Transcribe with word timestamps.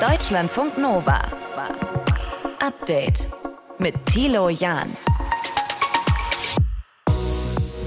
Deutschlandfunk 0.00 0.78
Nova. 0.78 1.20
Update 2.58 3.28
mit 3.78 4.02
Thilo 4.06 4.48
Jahn. 4.48 4.88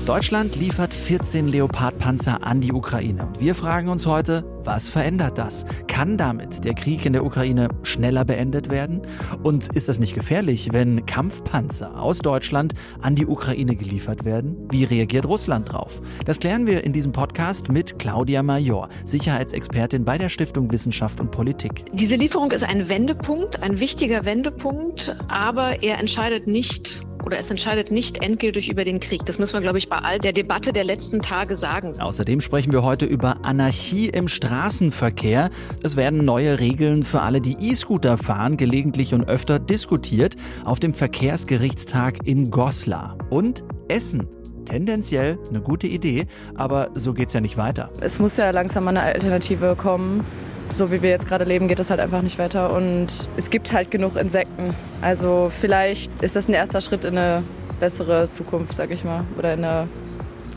Deutschland 0.05 0.55
liefert 0.55 0.93
14 0.93 1.47
Leopard-Panzer 1.47 2.43
an 2.43 2.61
die 2.61 2.71
Ukraine. 2.71 3.25
Und 3.25 3.39
wir 3.39 3.55
fragen 3.55 3.89
uns 3.89 4.05
heute, 4.05 4.43
was 4.65 4.87
verändert 4.87 5.37
das? 5.37 5.65
Kann 5.87 6.17
damit 6.17 6.63
der 6.63 6.73
Krieg 6.73 7.05
in 7.05 7.13
der 7.13 7.25
Ukraine 7.25 7.69
schneller 7.83 8.25
beendet 8.25 8.69
werden? 8.69 9.01
Und 9.43 9.75
ist 9.75 9.89
das 9.89 9.99
nicht 9.99 10.15
gefährlich, 10.15 10.69
wenn 10.71 11.05
Kampfpanzer 11.05 11.99
aus 11.99 12.19
Deutschland 12.19 12.73
an 13.01 13.15
die 13.15 13.25
Ukraine 13.25 13.75
geliefert 13.75 14.25
werden? 14.25 14.67
Wie 14.71 14.83
reagiert 14.83 15.25
Russland 15.25 15.71
drauf? 15.71 16.01
Das 16.25 16.39
klären 16.39 16.67
wir 16.67 16.83
in 16.83 16.93
diesem 16.93 17.11
Podcast 17.11 17.69
mit 17.69 17.99
Claudia 17.99 18.43
Major, 18.43 18.89
Sicherheitsexpertin 19.05 20.05
bei 20.05 20.17
der 20.17 20.29
Stiftung 20.29 20.71
Wissenschaft 20.71 21.19
und 21.19 21.31
Politik. 21.31 21.85
Diese 21.93 22.15
Lieferung 22.15 22.51
ist 22.51 22.63
ein 22.63 22.89
Wendepunkt, 22.89 23.61
ein 23.61 23.79
wichtiger 23.79 24.25
Wendepunkt, 24.25 25.15
aber 25.27 25.83
er 25.83 25.99
entscheidet 25.99 26.47
nicht 26.47 27.01
oder 27.25 27.37
es 27.39 27.49
entscheidet 27.49 27.91
nicht 27.91 28.23
endgültig 28.23 28.69
über 28.69 28.83
den 28.83 28.99
Krieg. 28.99 29.25
Das 29.25 29.39
müssen 29.39 29.53
wir, 29.53 29.61
glaube 29.61 29.77
ich, 29.77 29.89
bei 29.89 29.97
all 29.97 30.19
der 30.19 30.33
Debatte 30.33 30.73
der 30.73 30.83
letzten 30.83 31.21
Tage 31.21 31.55
sagen. 31.55 31.99
Außerdem 31.99 32.41
sprechen 32.41 32.71
wir 32.71 32.83
heute 32.83 33.05
über 33.05 33.37
Anarchie 33.43 34.09
im 34.09 34.27
Straßenverkehr. 34.27 35.49
Es 35.83 35.95
werden 35.95 36.25
neue 36.25 36.59
Regeln 36.59 37.03
für 37.03 37.21
alle, 37.21 37.41
die 37.41 37.57
E-Scooter 37.59 38.17
fahren, 38.17 38.57
gelegentlich 38.57 39.13
und 39.13 39.27
öfter 39.27 39.59
diskutiert 39.59 40.35
auf 40.65 40.79
dem 40.79 40.93
Verkehrsgerichtstag 40.93 42.25
in 42.25 42.51
Goslar. 42.51 43.17
Und 43.29 43.63
Essen 43.87 44.27
tendenziell 44.65 45.37
eine 45.49 45.61
gute 45.61 45.87
Idee, 45.87 46.25
aber 46.55 46.89
so 46.93 47.13
geht 47.13 47.27
es 47.27 47.33
ja 47.33 47.41
nicht 47.41 47.57
weiter. 47.57 47.91
Es 48.01 48.19
muss 48.19 48.37
ja 48.37 48.49
langsam 48.51 48.85
mal 48.85 48.91
eine 48.91 49.01
Alternative 49.01 49.75
kommen. 49.75 50.25
So 50.73 50.91
wie 50.91 51.03
wir 51.03 51.11
jetzt 51.11 51.27
gerade 51.27 51.45
leben, 51.45 51.67
geht 51.67 51.79
es 51.79 51.91
halt 51.91 51.99
einfach 51.99 52.23
nicht 52.23 52.39
weiter 52.39 52.73
und 52.73 53.29
es 53.37 53.51
gibt 53.51 53.71
halt 53.71 53.91
genug 53.91 54.15
Insekten. 54.15 54.73
Also 55.01 55.51
vielleicht 55.59 56.11
ist 56.23 56.35
das 56.35 56.47
ein 56.49 56.55
erster 56.55 56.81
Schritt 56.81 57.05
in 57.05 57.15
eine 57.15 57.43
bessere 57.79 58.27
Zukunft, 58.27 58.73
sag 58.73 58.89
ich 58.89 59.03
mal, 59.03 59.23
oder 59.37 59.53
in 59.53 59.63
eine 59.63 59.87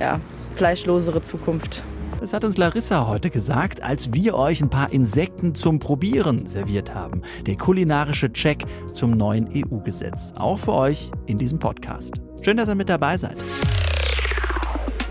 ja, 0.01 0.19
fleischlosere 0.55 1.21
Zukunft. 1.21 1.85
Das 2.19 2.33
hat 2.33 2.45
uns 2.45 2.57
Larissa 2.57 3.07
heute 3.07 3.29
gesagt, 3.29 3.83
als 3.83 4.15
wir 4.15 4.37
euch 4.37 4.63
ein 4.63 4.71
paar 4.71 4.91
Insekten 4.91 5.55
zum 5.55 5.81
Probieren 5.81 6.47
serviert 6.47 6.95
haben. 6.95 7.21
Der 7.47 7.59
kulinarische 7.59 8.33
Check 8.33 8.65
zum 8.91 9.11
neuen 9.11 9.51
EU-Gesetz. 9.55 10.33
Auch 10.39 10.59
für 10.59 10.73
euch 10.73 11.11
in 11.27 11.37
diesem 11.37 11.59
Podcast. 11.59 12.15
Schön, 12.43 12.57
dass 12.57 12.71
ihr 12.71 12.75
mit 12.75 12.89
dabei 12.89 13.19
seid. 13.19 13.37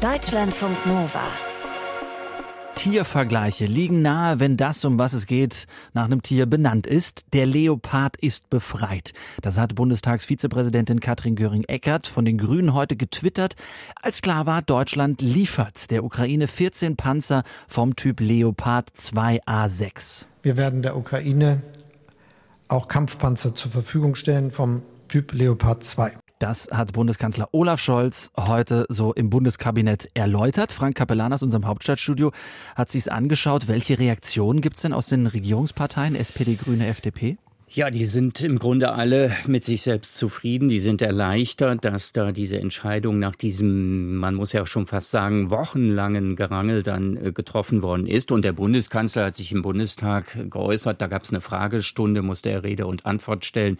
Deutschlandfunk 0.02 0.84
Nova. 0.88 1.22
Tiervergleiche 2.86 3.66
liegen 3.66 4.03
nahe, 4.03 4.39
wenn 4.39 4.58
das, 4.58 4.86
um 4.86 5.00
was 5.00 5.14
es 5.14 5.25
geht, 5.25 5.66
nach 5.94 6.05
einem 6.05 6.22
Tier 6.22 6.45
benannt 6.45 6.86
ist. 6.86 7.25
Der 7.33 7.47
Leopard 7.47 8.16
ist 8.17 8.47
befreit. 8.52 9.14
Das 9.41 9.58
hat 9.58 9.73
Bundestagsvizepräsidentin 9.73 11.00
Katrin 11.00 11.36
Göring-Eckardt 11.36 12.06
von 12.06 12.25
den 12.25 12.38
Grünen 12.38 12.75
heute 12.75 12.95
getwittert, 12.95 13.56
als 14.03 14.22
klar 14.22 14.45
war, 14.45 14.61
Deutschland 14.61 15.22
liefert 15.22 15.89
der 15.89 16.03
Ukraine 16.03 16.47
14 16.47 16.95
Panzer 16.95 17.44
vom 17.67 17.95
Typ 17.95 18.19
Leopard 18.19 18.91
2A6. 18.91 20.28
Wir 20.44 20.56
werden 20.56 20.83
der 20.83 20.95
Ukraine 20.95 21.63
auch 22.67 22.88
Kampfpanzer 22.88 23.56
zur 23.56 23.72
Verfügung 23.72 24.13
stellen 24.13 24.52
vom 24.52 24.83
Typ 25.08 25.33
Leopard 25.33 25.83
2. 25.83 26.19
Das 26.39 26.67
hat 26.69 26.91
Bundeskanzler 26.91 27.47
Olaf 27.53 27.80
Scholz 27.80 28.30
heute 28.36 28.86
so 28.89 29.14
im 29.14 29.30
Bundeskabinett 29.30 30.09
erläutert. 30.16 30.73
Frank 30.73 30.97
Capellan 30.97 31.31
aus 31.31 31.44
unserem 31.44 31.66
Hauptstadtstudio 31.66 32.33
hat 32.75 32.89
sich 32.89 33.03
es 33.03 33.08
angeschaut. 33.08 33.69
Welche 33.69 33.97
Reaktionen 34.00 34.59
gibt 34.59 34.75
es 34.75 34.81
denn 34.81 34.91
aus 34.91 35.08
den 35.08 35.28
Regierungsparteien 35.28 36.13
SPD, 36.13 36.56
Grüne, 36.56 36.88
FDP? 36.88 37.38
Ja, 37.76 37.92
die 37.92 38.06
sind 38.06 38.40
im 38.42 38.58
Grunde 38.58 38.94
alle 38.94 39.36
mit 39.48 39.66
sich 39.66 39.81
selbst 39.81 40.16
zufrieden. 40.16 40.70
Die 40.70 40.80
sind 40.80 41.02
erleichtert, 41.02 41.84
dass 41.84 42.14
da 42.14 42.31
diese 42.31 42.58
Entscheidung 42.58 43.19
nach 43.19 43.36
diesem, 43.36 44.16
man 44.16 44.34
muss 44.34 44.53
ja 44.53 44.66
schon 44.66 44.88
fast 44.88 45.12
sagen, 45.12 45.50
wochenlangen 45.50 46.38
Gerangel 46.38 46.84
dann 46.84 47.18
äh, 47.18 47.34
getroffen 47.34 47.81
worden 47.81 48.08
ist. 48.08 48.31
Und 48.31 48.46
der 48.46 48.53
Bundeskanzler 48.53 49.25
hat 49.25 49.36
sich 49.36 49.52
im 49.52 49.62
Bundestag 49.62 50.50
geäußert. 50.50 51.02
Da 51.02 51.08
gab 51.08 51.24
es 51.24 51.31
eine 51.31 51.41
Fragestunde, 51.41 52.22
musste 52.22 52.50
er 52.50 52.63
Rede 52.63 52.88
und 52.88 53.06
Antwort 53.06 53.44
stellen. 53.44 53.78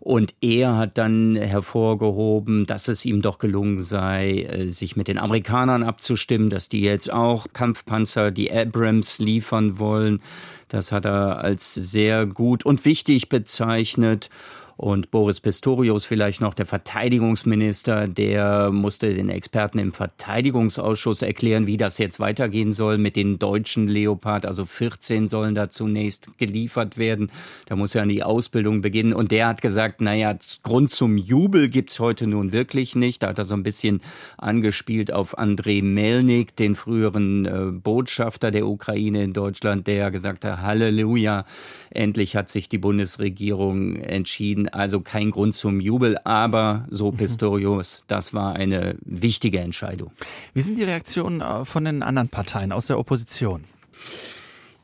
Und 0.00 0.34
er 0.42 0.76
hat 0.76 0.98
dann 0.98 1.34
hervorgehoben, 1.34 2.66
dass 2.66 2.86
es 2.88 3.06
ihm 3.06 3.22
doch 3.22 3.38
gelungen 3.38 3.80
sei, 3.80 4.42
äh, 4.42 4.68
sich 4.68 4.94
mit 4.94 5.08
den 5.08 5.16
Amerikanern 5.16 5.84
abzustimmen, 5.84 6.50
dass 6.50 6.68
die 6.68 6.82
jetzt 6.82 7.10
auch 7.10 7.46
Kampfpanzer, 7.54 8.30
die 8.30 8.52
Abrams 8.52 9.20
liefern 9.20 9.78
wollen. 9.78 10.20
Das 10.68 10.92
hat 10.92 11.06
er 11.06 11.38
als 11.38 11.74
sehr 11.74 12.26
gut 12.26 12.64
und 12.64 12.84
wichtig 12.84 13.28
bezeichnet. 13.28 14.30
Und 14.78 15.10
Boris 15.10 15.40
Pistorius 15.40 16.04
vielleicht 16.04 16.40
noch, 16.40 16.54
der 16.54 16.64
Verteidigungsminister, 16.64 18.06
der 18.06 18.70
musste 18.70 19.12
den 19.12 19.28
Experten 19.28 19.80
im 19.80 19.92
Verteidigungsausschuss 19.92 21.22
erklären, 21.22 21.66
wie 21.66 21.76
das 21.76 21.98
jetzt 21.98 22.20
weitergehen 22.20 22.70
soll 22.70 22.96
mit 22.96 23.16
den 23.16 23.40
deutschen 23.40 23.88
Leopard. 23.88 24.46
Also 24.46 24.66
14 24.66 25.26
sollen 25.26 25.56
da 25.56 25.68
zunächst 25.68 26.38
geliefert 26.38 26.96
werden. 26.96 27.32
Da 27.66 27.74
muss 27.74 27.92
ja 27.92 28.06
die 28.06 28.22
Ausbildung 28.22 28.80
beginnen. 28.80 29.14
Und 29.14 29.32
der 29.32 29.48
hat 29.48 29.62
gesagt, 29.62 30.00
naja, 30.00 30.36
Grund 30.62 30.92
zum 30.92 31.16
Jubel 31.16 31.68
gibt's 31.68 31.98
heute 31.98 32.28
nun 32.28 32.52
wirklich 32.52 32.94
nicht. 32.94 33.24
Da 33.24 33.30
hat 33.30 33.38
er 33.38 33.46
so 33.46 33.54
ein 33.54 33.64
bisschen 33.64 34.00
angespielt 34.36 35.12
auf 35.12 35.36
Andrei 35.36 35.80
Melnik, 35.82 36.54
den 36.54 36.76
früheren 36.76 37.46
äh, 37.46 37.72
Botschafter 37.72 38.52
der 38.52 38.68
Ukraine 38.68 39.24
in 39.24 39.32
Deutschland, 39.32 39.88
der 39.88 40.12
gesagt 40.12 40.44
hat, 40.44 40.60
Halleluja, 40.60 41.46
endlich 41.90 42.36
hat 42.36 42.48
sich 42.48 42.68
die 42.68 42.78
Bundesregierung 42.78 43.96
entschieden, 43.96 44.67
also 44.74 45.00
kein 45.00 45.30
Grund 45.30 45.54
zum 45.54 45.80
Jubel, 45.80 46.18
aber 46.24 46.86
so 46.90 47.10
mhm. 47.12 47.16
Pistorius, 47.16 48.02
das 48.06 48.34
war 48.34 48.54
eine 48.56 48.96
wichtige 49.04 49.60
Entscheidung. 49.60 50.10
Wie 50.54 50.62
sind 50.62 50.78
die 50.78 50.84
Reaktionen 50.84 51.40
äh, 51.40 51.64
von 51.64 51.84
den 51.84 52.02
anderen 52.02 52.28
Parteien 52.28 52.72
aus 52.72 52.86
der 52.86 52.98
Opposition? 52.98 53.64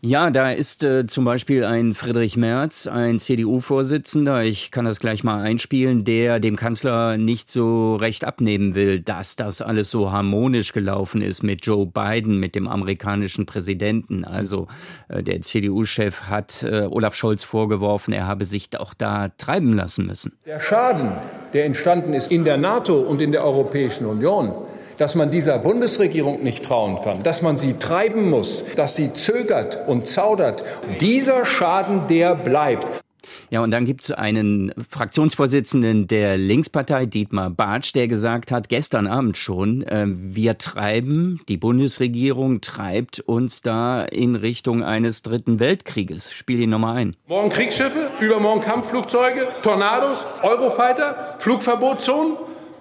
Ja, 0.07 0.31
da 0.31 0.51
ist 0.51 0.85
äh, 0.85 1.07
zum 1.07 1.25
Beispiel 1.25 1.65
ein 1.65 1.95
Friedrich 1.95 2.37
Merz, 2.37 2.87
ein 2.87 3.21
CDU-Vorsitzender, 3.21 4.43
ich 4.43 4.71
kann 4.71 4.85
das 4.85 5.01
gleich 5.01 5.25
mal 5.25 5.41
einspielen, 5.41 6.05
der 6.05 6.41
dem 6.41 6.57
Kanzler 6.57 7.17
nicht 7.17 7.51
so 7.51 7.97
recht 7.97 8.23
abnehmen 8.23 8.75
will, 8.75 9.01
dass 9.01 9.35
das 9.35 9.63
alles 9.63 9.89
so 9.89 10.13
harmonisch 10.13 10.75
gelaufen 10.75 11.23
ist 11.23 11.43
mit 11.43 11.65
Joe 11.65 11.87
Biden, 11.87 12.39
mit 12.39 12.55
dem 12.55 12.69
amerikanischen 12.69 13.47
Präsidenten. 13.47 14.27
Also 14.27 14.67
äh, 15.09 15.23
der 15.23 15.41
CDU-Chef 15.41 16.25
hat 16.25 16.63
äh, 16.65 16.83
Olaf 16.83 17.15
Scholz 17.15 17.43
vorgeworfen, 17.43 18.13
er 18.13 18.27
habe 18.27 18.45
sich 18.45 18.69
doch 18.69 18.93
da 18.93 19.31
treiben 19.39 19.73
lassen 19.73 20.05
müssen. 20.05 20.37
Der 20.45 20.61
Schaden, 20.61 21.13
der 21.55 21.65
entstanden 21.65 22.13
ist 22.13 22.31
in 22.31 22.45
der 22.45 22.59
NATO 22.59 23.01
und 23.01 23.23
in 23.23 23.33
der 23.33 23.43
Europäischen 23.43 24.05
Union, 24.05 24.53
dass 24.99 25.15
man 25.15 25.31
dieser 25.31 25.59
Bundesregierung 25.59 26.43
nicht 26.43 26.65
trauen 26.65 27.01
kann, 27.03 27.23
dass 27.23 27.43
man 27.43 27.57
sie 27.57 27.75
treiben 27.75 28.31
muss, 28.31 28.65
dass 28.77 28.97
sie 28.97 29.13
zögert 29.13 29.87
und 29.87 30.07
zaudert. 30.07 30.65
Dieser 31.01 31.45
Schaden, 31.45 32.07
der 32.09 32.35
bleibt. 32.35 33.05
Ja, 33.51 33.61
und 33.61 33.71
dann 33.71 33.85
gibt 33.85 34.03
es 34.03 34.11
einen 34.11 34.73
Fraktionsvorsitzenden 34.89 36.07
der 36.07 36.37
Linkspartei, 36.37 37.07
Dietmar 37.07 37.51
Bartsch, 37.51 37.95
der 37.95 38.09
gesagt 38.09 38.51
hat, 38.51 38.69
gestern 38.69 39.07
Abend 39.07 39.37
schon, 39.37 39.83
äh, 39.83 40.07
wir 40.09 40.59
treiben, 40.59 41.41
die 41.49 41.57
Bundesregierung 41.57 42.61
treibt 42.61 43.21
uns 43.21 43.63
da 43.63 44.03
in 44.03 44.35
Richtung 44.35 44.83
eines 44.83 45.23
dritten 45.23 45.61
Weltkrieges. 45.61 46.33
Spiel 46.33 46.61
ihn 46.61 46.71
nochmal 46.71 46.97
ein. 46.97 47.17
Morgen 47.29 47.51
Kriegsschiffe, 47.51 48.11
übermorgen 48.21 48.63
Kampfflugzeuge, 48.63 49.47
Tornados, 49.63 50.25
Eurofighter, 50.43 51.37
Flugverbotszonen 51.39 52.37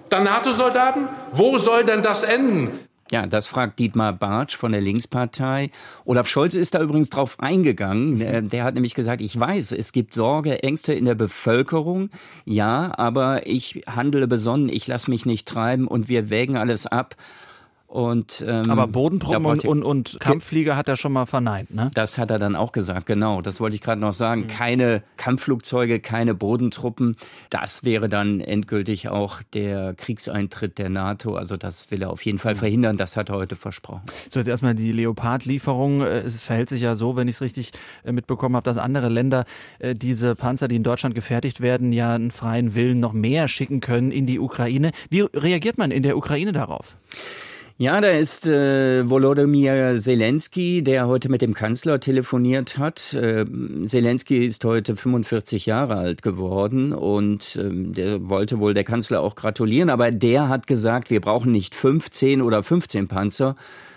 dann 0.08 0.24
NATO-Soldaten? 0.24 1.08
Wo 1.32 1.58
soll 1.58 1.84
denn 1.84 2.02
das 2.02 2.22
enden? 2.22 2.70
Ja, 3.10 3.26
das 3.26 3.46
fragt 3.46 3.78
Dietmar 3.78 4.14
Bartsch 4.14 4.56
von 4.56 4.72
der 4.72 4.80
Linkspartei. 4.80 5.70
Olaf 6.06 6.26
Scholz 6.26 6.54
ist 6.54 6.74
da 6.74 6.80
übrigens 6.80 7.10
drauf 7.10 7.38
eingegangen. 7.38 8.18
Der, 8.18 8.42
der, 8.42 8.64
hat 8.64 8.74
nämlich 8.74 8.94
gesagt, 8.94 9.20
ich 9.20 9.38
weiß, 9.38 9.72
es 9.72 9.92
gibt 9.92 10.14
Sorge, 10.14 10.62
Ängste 10.62 10.94
in 10.94 11.04
der 11.04 11.14
Bevölkerung. 11.14 12.10
Ja, 12.46 12.92
aber 12.96 13.46
ich 13.46 13.82
handle 13.86 14.26
besonnen, 14.26 14.70
ich 14.70 14.86
lasse 14.86 15.10
mich 15.10 15.26
nicht 15.26 15.46
treiben 15.46 15.86
und 15.86 16.08
wir 16.08 16.30
wägen 16.30 16.56
alles 16.56 16.86
ab. 16.86 17.14
Und, 17.94 18.44
ähm, 18.48 18.68
Aber 18.68 18.88
Bodentruppen 18.88 19.46
und, 19.46 19.64
und, 19.64 19.84
und, 19.84 20.16
Kampfflieger 20.18 20.76
hat 20.76 20.88
er 20.88 20.96
schon 20.96 21.12
mal 21.12 21.26
verneint, 21.26 21.72
ne? 21.72 21.92
Das 21.94 22.18
hat 22.18 22.32
er 22.32 22.40
dann 22.40 22.56
auch 22.56 22.72
gesagt, 22.72 23.06
genau. 23.06 23.40
Das 23.40 23.60
wollte 23.60 23.76
ich 23.76 23.82
gerade 23.82 24.00
noch 24.00 24.12
sagen. 24.12 24.42
Mhm. 24.42 24.48
Keine 24.48 25.02
Kampfflugzeuge, 25.16 26.00
keine 26.00 26.34
Bodentruppen. 26.34 27.16
Das 27.50 27.84
wäre 27.84 28.08
dann 28.08 28.40
endgültig 28.40 29.10
auch 29.10 29.42
der 29.52 29.94
Kriegseintritt 29.94 30.78
der 30.78 30.88
NATO. 30.88 31.36
Also 31.36 31.56
das 31.56 31.92
will 31.92 32.02
er 32.02 32.10
auf 32.10 32.24
jeden 32.24 32.38
Fall 32.38 32.54
mhm. 32.54 32.58
verhindern. 32.58 32.96
Das 32.96 33.16
hat 33.16 33.28
er 33.28 33.36
heute 33.36 33.54
versprochen. 33.54 34.02
So, 34.28 34.40
jetzt 34.40 34.48
erstmal 34.48 34.74
die 34.74 34.90
Leopard-Lieferung. 34.90 36.00
Äh, 36.00 36.22
es 36.22 36.42
verhält 36.42 36.70
sich 36.70 36.82
ja 36.82 36.96
so, 36.96 37.14
wenn 37.14 37.28
ich 37.28 37.36
es 37.36 37.42
richtig 37.42 37.70
äh, 38.02 38.10
mitbekommen 38.10 38.56
habe, 38.56 38.64
dass 38.64 38.76
andere 38.76 39.08
Länder 39.08 39.44
äh, 39.78 39.94
diese 39.94 40.34
Panzer, 40.34 40.66
die 40.66 40.74
in 40.74 40.82
Deutschland 40.82 41.14
gefertigt 41.14 41.60
werden, 41.60 41.92
ja 41.92 42.16
einen 42.16 42.32
freien 42.32 42.74
Willen 42.74 42.98
noch 42.98 43.12
mehr 43.12 43.46
schicken 43.46 43.78
können 43.78 44.10
in 44.10 44.26
die 44.26 44.40
Ukraine. 44.40 44.90
Wie 45.10 45.20
reagiert 45.20 45.78
man 45.78 45.92
in 45.92 46.02
der 46.02 46.16
Ukraine 46.16 46.50
darauf? 46.50 46.96
Ja, 47.76 48.00
da 48.00 48.06
ist 48.06 48.46
äh, 48.46 49.10
Volodymyr 49.10 49.98
Zelensky, 49.98 50.84
der 50.84 51.08
heute 51.08 51.28
mit 51.28 51.42
dem 51.42 51.54
Kanzler 51.54 51.98
telefoniert 51.98 52.78
hat. 52.78 53.14
Äh, 53.14 53.44
Zelensky 53.84 54.44
ist 54.44 54.64
heute 54.64 54.94
45 54.94 55.66
Jahre 55.66 55.96
alt 55.96 56.22
geworden 56.22 56.92
und 56.92 57.56
äh, 57.56 57.70
der 57.72 58.28
wollte 58.28 58.60
wohl 58.60 58.74
der 58.74 58.84
Kanzler 58.84 59.22
auch 59.22 59.34
gratulieren, 59.34 59.90
aber 59.90 60.12
der 60.12 60.48
hat 60.48 60.68
gesagt, 60.68 61.10
wir 61.10 61.20
brauchen 61.20 61.50
nicht 61.50 61.74
15 61.74 62.42
oder 62.42 62.62
15 62.62 63.08
Panzer, 63.08 63.56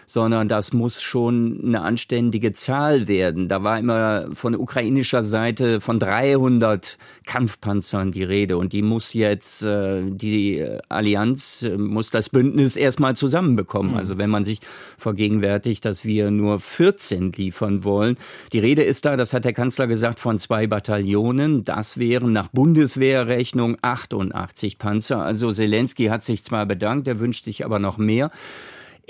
sondern 0.09 0.47
das 0.47 0.71
muss 0.71 1.01
schon 1.01 1.59
eine 1.63 1.81
anständige 1.81 2.53
Zahl 2.53 3.09
werden. 3.09 3.49
Da 3.49 3.61
war 3.61 3.77
immer 3.77 4.29
von 4.33 4.55
ukrainischer 4.55 5.21
Seite 5.21 5.81
von 5.81 5.99
300 5.99 6.97
Kampfpanzern 7.25 8.13
die 8.13 8.23
Rede 8.23 8.57
und 8.57 8.71
die 8.71 8.81
muss 8.81 9.13
jetzt 9.13 9.63
äh, 9.63 10.01
die 10.05 10.65
Allianz 10.87 11.63
äh, 11.63 11.77
muss 11.77 12.09
das 12.09 12.29
Bündnis 12.29 12.77
erstmal 12.77 13.17
zusammenbekommen. 13.17 13.91
Mhm. 13.91 13.97
Also 13.97 14.17
wenn 14.17 14.29
man 14.29 14.45
sich 14.45 14.61
vergegenwärtigt, 14.97 15.83
dass 15.83 16.05
wir 16.05 16.31
nur 16.31 16.61
14 16.61 17.33
liefern 17.33 17.83
wollen. 17.83 18.15
Die 18.53 18.59
Rede 18.59 18.83
ist 18.83 19.03
da, 19.03 19.17
das 19.17 19.33
hat 19.33 19.43
der 19.43 19.53
Kanzler 19.53 19.87
gesagt, 19.87 20.19
von 20.19 20.39
zwei 20.39 20.67
Bataillonen. 20.67 21.65
Das 21.65 21.97
wären 21.97 22.31
nach 22.31 22.47
Bundeswehrrechnung 22.47 23.77
88 23.81 24.77
Panzer. 24.77 25.21
Also 25.21 25.51
Zelensky 25.51 26.05
hat 26.05 26.23
sich 26.23 26.45
zwar 26.45 26.65
bedankt, 26.65 27.09
er 27.09 27.19
wünscht 27.19 27.43
sich 27.43 27.65
aber 27.65 27.79
noch 27.79 27.97
mehr. 27.97 28.31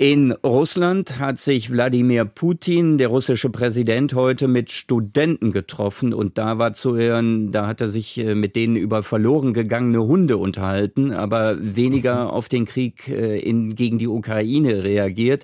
In 0.00 0.30
Russland 0.30 1.18
hat 1.18 1.40
sich 1.40 1.72
Wladimir 1.72 2.24
Putin, 2.24 2.98
der 2.98 3.08
russische 3.08 3.50
Präsident, 3.50 4.14
heute 4.14 4.46
mit 4.46 4.70
Studenten 4.70 5.50
getroffen 5.50 6.14
und 6.14 6.38
da 6.38 6.56
war 6.56 6.72
zu 6.72 6.96
hören, 6.96 7.50
da 7.50 7.66
hat 7.66 7.80
er 7.80 7.88
sich 7.88 8.16
äh, 8.16 8.36
mit 8.36 8.54
denen 8.54 8.76
über 8.76 9.02
verloren 9.02 9.54
gegangene 9.54 10.04
Hunde 10.04 10.36
unterhalten, 10.36 11.10
aber 11.10 11.56
weniger 11.58 12.32
auf 12.32 12.48
den 12.48 12.64
Krieg 12.64 13.08
äh, 13.08 13.40
in, 13.40 13.74
gegen 13.74 13.98
die 13.98 14.06
Ukraine 14.06 14.84
reagiert. 14.84 15.42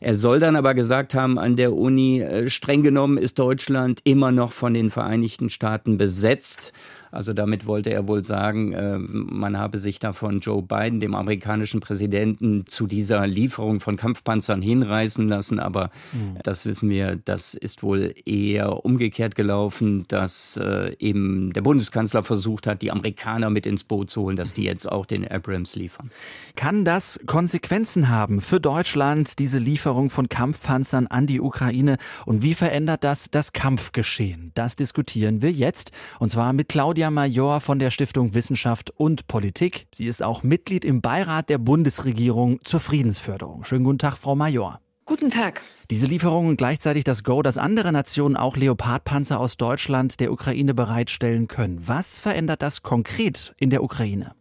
Er 0.00 0.14
soll 0.14 0.40
dann 0.40 0.56
aber 0.56 0.72
gesagt 0.72 1.14
haben 1.14 1.38
an 1.38 1.56
der 1.56 1.74
Uni, 1.74 2.22
äh, 2.22 2.48
streng 2.48 2.82
genommen 2.82 3.18
ist 3.18 3.38
Deutschland 3.38 4.00
immer 4.04 4.32
noch 4.32 4.52
von 4.52 4.72
den 4.72 4.88
Vereinigten 4.88 5.50
Staaten 5.50 5.98
besetzt. 5.98 6.72
Also 7.10 7.32
damit 7.32 7.66
wollte 7.66 7.90
er 7.90 8.06
wohl 8.06 8.24
sagen, 8.24 8.72
äh, 8.72 8.98
man 8.98 9.58
habe 9.58 9.78
sich 9.78 9.98
da 9.98 10.12
von 10.12 10.40
Joe 10.40 10.62
Biden, 10.62 11.00
dem 11.00 11.14
amerikanischen 11.14 11.80
Präsidenten, 11.80 12.64
zu 12.66 12.86
dieser 12.86 13.26
Lieferung 13.26 13.80
von 13.80 13.96
Kampfpanzern 13.96 14.62
hinreißen 14.62 15.28
lassen. 15.28 15.58
Aber 15.58 15.90
mhm. 16.12 16.38
das 16.42 16.66
wissen 16.66 16.88
wir, 16.88 17.16
das 17.16 17.54
ist 17.54 17.82
wohl 17.82 18.14
eher 18.24 18.84
umgekehrt 18.84 19.34
gelaufen, 19.34 20.04
dass 20.08 20.56
äh, 20.56 20.94
eben 20.98 21.52
der 21.52 21.62
Bundeskanzler 21.62 22.22
versucht 22.22 22.66
hat, 22.66 22.82
die 22.82 22.90
Amerikaner 22.90 23.50
mit 23.50 23.66
ins 23.66 23.84
Boot 23.84 24.10
zu 24.10 24.22
holen, 24.22 24.36
dass 24.36 24.54
die 24.54 24.64
jetzt 24.64 24.90
auch 24.90 25.06
den 25.06 25.26
Abrams 25.26 25.74
liefern. 25.74 26.10
Kann 26.54 26.84
das 26.84 27.20
Konsequenzen 27.26 28.08
haben 28.08 28.40
für 28.40 28.60
Deutschland, 28.60 29.38
diese 29.38 29.58
Lieferung 29.58 30.10
von 30.10 30.28
Kampfpanzern 30.28 31.06
an 31.08 31.26
die 31.26 31.40
Ukraine? 31.40 31.96
Und 32.24 32.42
wie 32.42 32.54
verändert 32.54 33.02
das 33.04 33.30
das 33.30 33.52
Kampfgeschehen? 33.52 34.52
Das 34.54 34.76
diskutieren 34.76 35.42
wir 35.42 35.50
jetzt. 35.50 35.90
Und 36.18 36.30
zwar 36.30 36.52
mit 36.52 36.68
Claudia 36.68 36.99
Claudia 37.00 37.10
Major 37.10 37.60
von 37.62 37.78
der 37.78 37.90
Stiftung 37.90 38.34
Wissenschaft 38.34 38.92
und 38.94 39.26
Politik. 39.26 39.86
Sie 39.90 40.06
ist 40.06 40.22
auch 40.22 40.42
Mitglied 40.42 40.84
im 40.84 41.00
Beirat 41.00 41.48
der 41.48 41.56
Bundesregierung 41.56 42.60
zur 42.62 42.78
Friedensförderung. 42.78 43.64
Schönen 43.64 43.84
guten 43.84 43.96
Tag, 43.96 44.18
Frau 44.18 44.36
Major. 44.36 44.82
Guten 45.06 45.30
Tag. 45.30 45.62
Diese 45.90 46.06
Lieferungen 46.06 46.58
gleichzeitig 46.58 47.04
das 47.04 47.24
Go, 47.24 47.40
dass 47.40 47.56
andere 47.56 47.90
Nationen 47.90 48.36
auch 48.36 48.54
Leopardpanzer 48.54 49.40
aus 49.40 49.56
Deutschland 49.56 50.20
der 50.20 50.30
Ukraine 50.30 50.74
bereitstellen 50.74 51.48
können. 51.48 51.88
Was 51.88 52.18
verändert 52.18 52.60
das 52.60 52.82
konkret 52.82 53.54
in 53.56 53.70
der 53.70 53.82
Ukraine? 53.82 54.34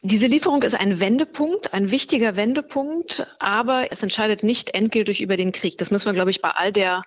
Diese 0.00 0.28
Lieferung 0.28 0.62
ist 0.62 0.80
ein 0.80 0.98
Wendepunkt, 0.98 1.74
ein 1.74 1.90
wichtiger 1.90 2.36
Wendepunkt, 2.36 3.26
aber 3.38 3.92
es 3.92 4.02
entscheidet 4.02 4.42
nicht 4.42 4.70
endgültig 4.70 5.20
über 5.20 5.36
den 5.36 5.52
Krieg. 5.52 5.76
Das 5.76 5.90
müssen 5.90 6.06
wir, 6.06 6.14
glaube 6.14 6.30
ich, 6.30 6.40
bei 6.40 6.52
all 6.52 6.72
der 6.72 7.02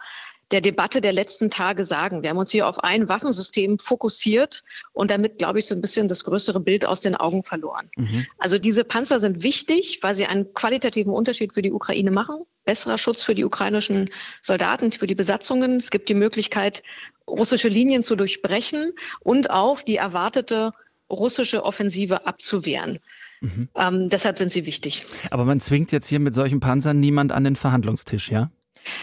der 0.52 0.62
Debatte 0.62 1.02
der 1.02 1.14
letzten 1.14 1.50
Tage 1.50 1.84
sagen. 1.84 2.22
Wir 2.22 2.30
haben 2.30 2.38
uns 2.38 2.52
hier 2.52 2.68
auf 2.68 2.84
ein 2.84 3.10
Waffensystem 3.10 3.80
fokussiert 3.80 4.64
und 4.92 5.10
damit, 5.10 5.38
glaube 5.38 5.60
ich, 5.60 5.66
so 5.66 5.76
ein 5.76 5.82
bisschen 5.82 6.08
das 6.08 6.24
größere 6.24 6.60
Bild 6.60 6.86
aus 6.86 7.02
den 7.02 7.16
Augen 7.16 7.44
verloren. 7.44 7.90
Mhm. 7.96 8.26
Also 8.38 8.60
diese 8.60 8.84
Panzer 8.84 9.20
sind 9.20 9.44
wichtig, 9.44 10.00
weil 10.02 10.16
sie 10.16 10.26
einen 10.26 10.54
qualitativen 10.54 11.12
Unterschied 11.12 11.54
für 11.54 11.62
die 11.62 11.72
Ukraine 11.72 12.12
machen. 12.12 12.44
Besserer 12.66 12.98
Schutz 12.98 13.24
für 13.24 13.36
die 13.36 13.44
ukrainischen 13.44 14.10
Soldaten, 14.42 14.92
für 14.92 15.08
die 15.08 15.16
Besatzungen. 15.16 15.78
Es 15.78 15.90
gibt 15.90 16.08
die 16.10 16.14
Möglichkeit, 16.14 16.84
russische 17.28 17.68
Linien 17.68 18.04
zu 18.04 18.16
durchbrechen 18.16 18.94
und 19.22 19.50
auch 19.50 19.82
die 19.82 19.98
erwartete 19.98 20.72
russische 21.10 21.64
Offensive 21.64 22.26
abzuwehren. 22.26 23.00
Mhm. 23.42 23.70
Ähm, 23.76 24.10
deshalb 24.10 24.38
sind 24.38 24.52
sie 24.52 24.66
wichtig. 24.66 25.06
Aber 25.30 25.46
man 25.46 25.60
zwingt 25.60 25.92
jetzt 25.92 26.08
hier 26.08 26.20
mit 26.20 26.34
solchen 26.34 26.60
Panzern 26.60 27.00
niemand 27.00 27.32
an 27.32 27.44
den 27.44 27.56
Verhandlungstisch, 27.56 28.32
ja? 28.32 28.52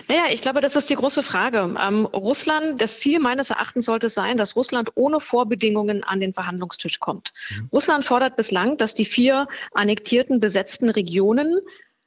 Naja, 0.09 0.25
ich 0.31 0.43
glaube, 0.43 0.61
das 0.61 0.77
ist 0.77 0.91
die 0.91 0.95
große 0.95 1.23
Frage. 1.23 1.75
Ähm, 1.81 2.07
Russland, 2.07 2.81
das 2.81 3.01
Ziel 3.01 3.21
meines 3.21 3.51
Erachtens 3.51 3.87
sollte 3.87 4.09
sein, 4.09 4.37
dass 4.37 4.57
Russland 4.57 4.93
ohne 4.95 5.21
Vorbedingungen 5.21 6.05
an 6.05 6.21
den 6.21 6.35
Verhandlungstisch 6.35 7.01
kommt. 7.01 7.33
Mhm. 7.51 7.69
Russland 7.73 8.05
fordert 8.05 8.37
bislang, 8.37 8.77
dass 8.77 8.95
die 8.95 9.05
vier 9.05 9.49
annektierten, 9.73 10.41
besetzten 10.41 10.91
Regionen 10.91 11.61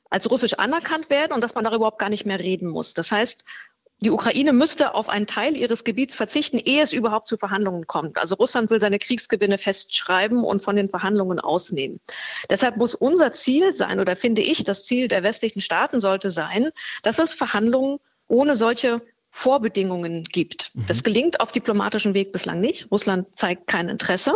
als 0.09 0.29
russisch 0.29 0.53
anerkannt 0.53 1.09
werden 1.09 1.33
und 1.33 1.41
dass 1.41 1.55
man 1.55 1.63
darüber 1.63 1.77
überhaupt 1.77 1.99
gar 1.99 2.09
nicht 2.09 2.25
mehr 2.25 2.39
reden 2.39 2.67
muss. 2.67 2.93
Das 2.93 3.11
heißt, 3.11 3.45
die 4.03 4.11
Ukraine 4.11 4.53
müsste 4.53 4.93
auf 4.95 5.09
einen 5.09 5.27
Teil 5.27 5.57
ihres 5.57 5.83
Gebiets 5.83 6.15
verzichten, 6.15 6.57
ehe 6.57 6.83
es 6.83 6.93
überhaupt 6.93 7.27
zu 7.27 7.37
Verhandlungen 7.37 7.87
kommt. 7.87 8.17
Also 8.17 8.35
Russland 8.35 8.69
will 8.69 8.79
seine 8.79 8.99
Kriegsgewinne 8.99 9.57
festschreiben 9.57 10.43
und 10.43 10.61
von 10.61 10.75
den 10.75 10.89
Verhandlungen 10.89 11.39
ausnehmen. 11.39 11.99
Deshalb 12.49 12.77
muss 12.77 12.95
unser 12.95 13.31
Ziel 13.33 13.73
sein, 13.73 13.99
oder 13.99 14.15
finde 14.15 14.41
ich, 14.41 14.63
das 14.63 14.85
Ziel 14.85 15.07
der 15.07 15.23
westlichen 15.23 15.61
Staaten 15.61 16.01
sollte 16.01 16.29
sein, 16.29 16.69
dass 17.01 17.19
es 17.19 17.33
Verhandlungen 17.33 17.99
ohne 18.27 18.55
solche 18.55 19.01
Vorbedingungen 19.31 20.23
gibt. 20.25 20.71
Mhm. 20.73 20.85
Das 20.87 21.03
gelingt 21.03 21.39
auf 21.39 21.51
diplomatischem 21.51 22.13
Weg 22.13 22.31
bislang 22.31 22.59
nicht. 22.59 22.91
Russland 22.91 23.35
zeigt 23.35 23.67
kein 23.67 23.89
Interesse. 23.89 24.33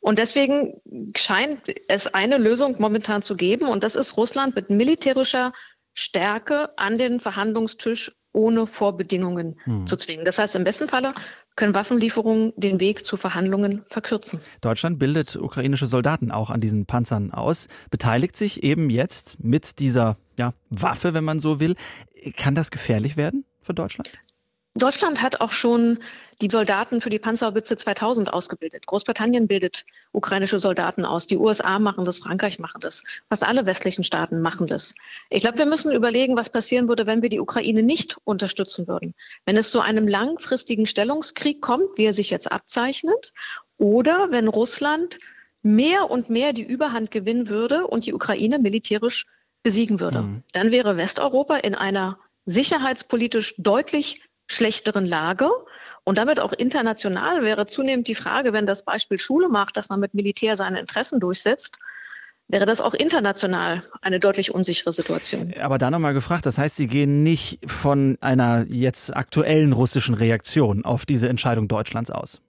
Und 0.00 0.18
deswegen 0.18 0.80
scheint 1.16 1.62
es 1.88 2.12
eine 2.12 2.36
Lösung 2.36 2.76
momentan 2.78 3.22
zu 3.22 3.36
geben. 3.36 3.68
Und 3.68 3.84
das 3.84 3.96
ist 3.96 4.16
Russland 4.16 4.54
mit 4.54 4.68
militärischer 4.68 5.52
Stärke 5.94 6.76
an 6.76 6.98
den 6.98 7.20
Verhandlungstisch 7.20 8.12
ohne 8.34 8.66
Vorbedingungen 8.66 9.56
hm. 9.64 9.86
zu 9.86 9.96
zwingen. 9.96 10.24
Das 10.26 10.38
heißt, 10.38 10.56
im 10.56 10.64
besten 10.64 10.88
Falle 10.88 11.14
können 11.56 11.74
Waffenlieferungen 11.74 12.52
den 12.56 12.80
Weg 12.80 13.06
zu 13.06 13.16
Verhandlungen 13.16 13.82
verkürzen. 13.86 14.40
Deutschland 14.60 14.98
bildet 14.98 15.36
ukrainische 15.36 15.86
Soldaten 15.86 16.30
auch 16.30 16.50
an 16.50 16.60
diesen 16.60 16.84
Panzern 16.84 17.32
aus, 17.32 17.68
beteiligt 17.90 18.36
sich 18.36 18.62
eben 18.62 18.90
jetzt 18.90 19.42
mit 19.42 19.78
dieser 19.78 20.16
ja, 20.36 20.52
Waffe, 20.68 21.14
wenn 21.14 21.24
man 21.24 21.38
so 21.38 21.60
will. 21.60 21.76
Kann 22.36 22.54
das 22.54 22.70
gefährlich 22.70 23.16
werden 23.16 23.44
für 23.60 23.72
Deutschland? 23.72 24.10
Deutschland 24.76 25.22
hat 25.22 25.40
auch 25.40 25.52
schon 25.52 26.00
die 26.42 26.50
Soldaten 26.50 27.00
für 27.00 27.10
die 27.10 27.20
Panzerhaubitze 27.20 27.76
2000 27.76 28.32
ausgebildet. 28.32 28.86
Großbritannien 28.86 29.46
bildet 29.46 29.86
ukrainische 30.10 30.58
Soldaten 30.58 31.04
aus. 31.04 31.28
Die 31.28 31.36
USA 31.36 31.78
machen 31.78 32.04
das, 32.04 32.18
Frankreich 32.18 32.58
machen 32.58 32.80
das. 32.80 33.04
Fast 33.28 33.46
alle 33.46 33.66
westlichen 33.66 34.02
Staaten 34.02 34.40
machen 34.40 34.66
das. 34.66 34.96
Ich 35.30 35.42
glaube, 35.42 35.58
wir 35.58 35.66
müssen 35.66 35.92
überlegen, 35.92 36.36
was 36.36 36.50
passieren 36.50 36.88
würde, 36.88 37.06
wenn 37.06 37.22
wir 37.22 37.28
die 37.28 37.38
Ukraine 37.38 37.84
nicht 37.84 38.16
unterstützen 38.24 38.88
würden. 38.88 39.14
Wenn 39.46 39.56
es 39.56 39.70
zu 39.70 39.80
einem 39.80 40.08
langfristigen 40.08 40.86
Stellungskrieg 40.86 41.60
kommt, 41.62 41.96
wie 41.96 42.06
er 42.06 42.14
sich 42.14 42.30
jetzt 42.30 42.50
abzeichnet, 42.50 43.32
oder 43.78 44.32
wenn 44.32 44.48
Russland 44.48 45.18
mehr 45.62 46.10
und 46.10 46.30
mehr 46.30 46.52
die 46.52 46.62
Überhand 46.62 47.12
gewinnen 47.12 47.48
würde 47.48 47.86
und 47.86 48.06
die 48.06 48.12
Ukraine 48.12 48.58
militärisch 48.58 49.26
besiegen 49.62 50.00
würde. 50.00 50.22
Mhm. 50.22 50.42
Dann 50.52 50.72
wäre 50.72 50.96
Westeuropa 50.96 51.56
in 51.56 51.74
einer 51.74 52.18
sicherheitspolitisch 52.44 53.54
deutlich 53.56 54.20
schlechteren 54.46 55.06
Lage. 55.06 55.50
Und 56.04 56.18
damit 56.18 56.38
auch 56.38 56.52
international 56.52 57.42
wäre 57.42 57.66
zunehmend 57.66 58.08
die 58.08 58.14
Frage, 58.14 58.52
wenn 58.52 58.66
das 58.66 58.84
Beispiel 58.84 59.18
Schule 59.18 59.48
macht, 59.48 59.76
dass 59.76 59.88
man 59.88 60.00
mit 60.00 60.14
Militär 60.14 60.56
seine 60.56 60.80
Interessen 60.80 61.18
durchsetzt, 61.18 61.78
wäre 62.48 62.66
das 62.66 62.80
auch 62.80 62.94
international 62.94 63.82
eine 64.02 64.20
deutlich 64.20 64.54
unsichere 64.54 64.92
Situation. 64.92 65.54
Aber 65.58 65.78
da 65.78 65.90
nochmal 65.90 66.12
gefragt, 66.12 66.44
das 66.44 66.58
heißt, 66.58 66.76
Sie 66.76 66.88
gehen 66.88 67.22
nicht 67.22 67.58
von 67.66 68.18
einer 68.20 68.66
jetzt 68.68 69.16
aktuellen 69.16 69.72
russischen 69.72 70.14
Reaktion 70.14 70.84
auf 70.84 71.06
diese 71.06 71.28
Entscheidung 71.28 71.68
Deutschlands 71.68 72.10
aus? 72.10 72.42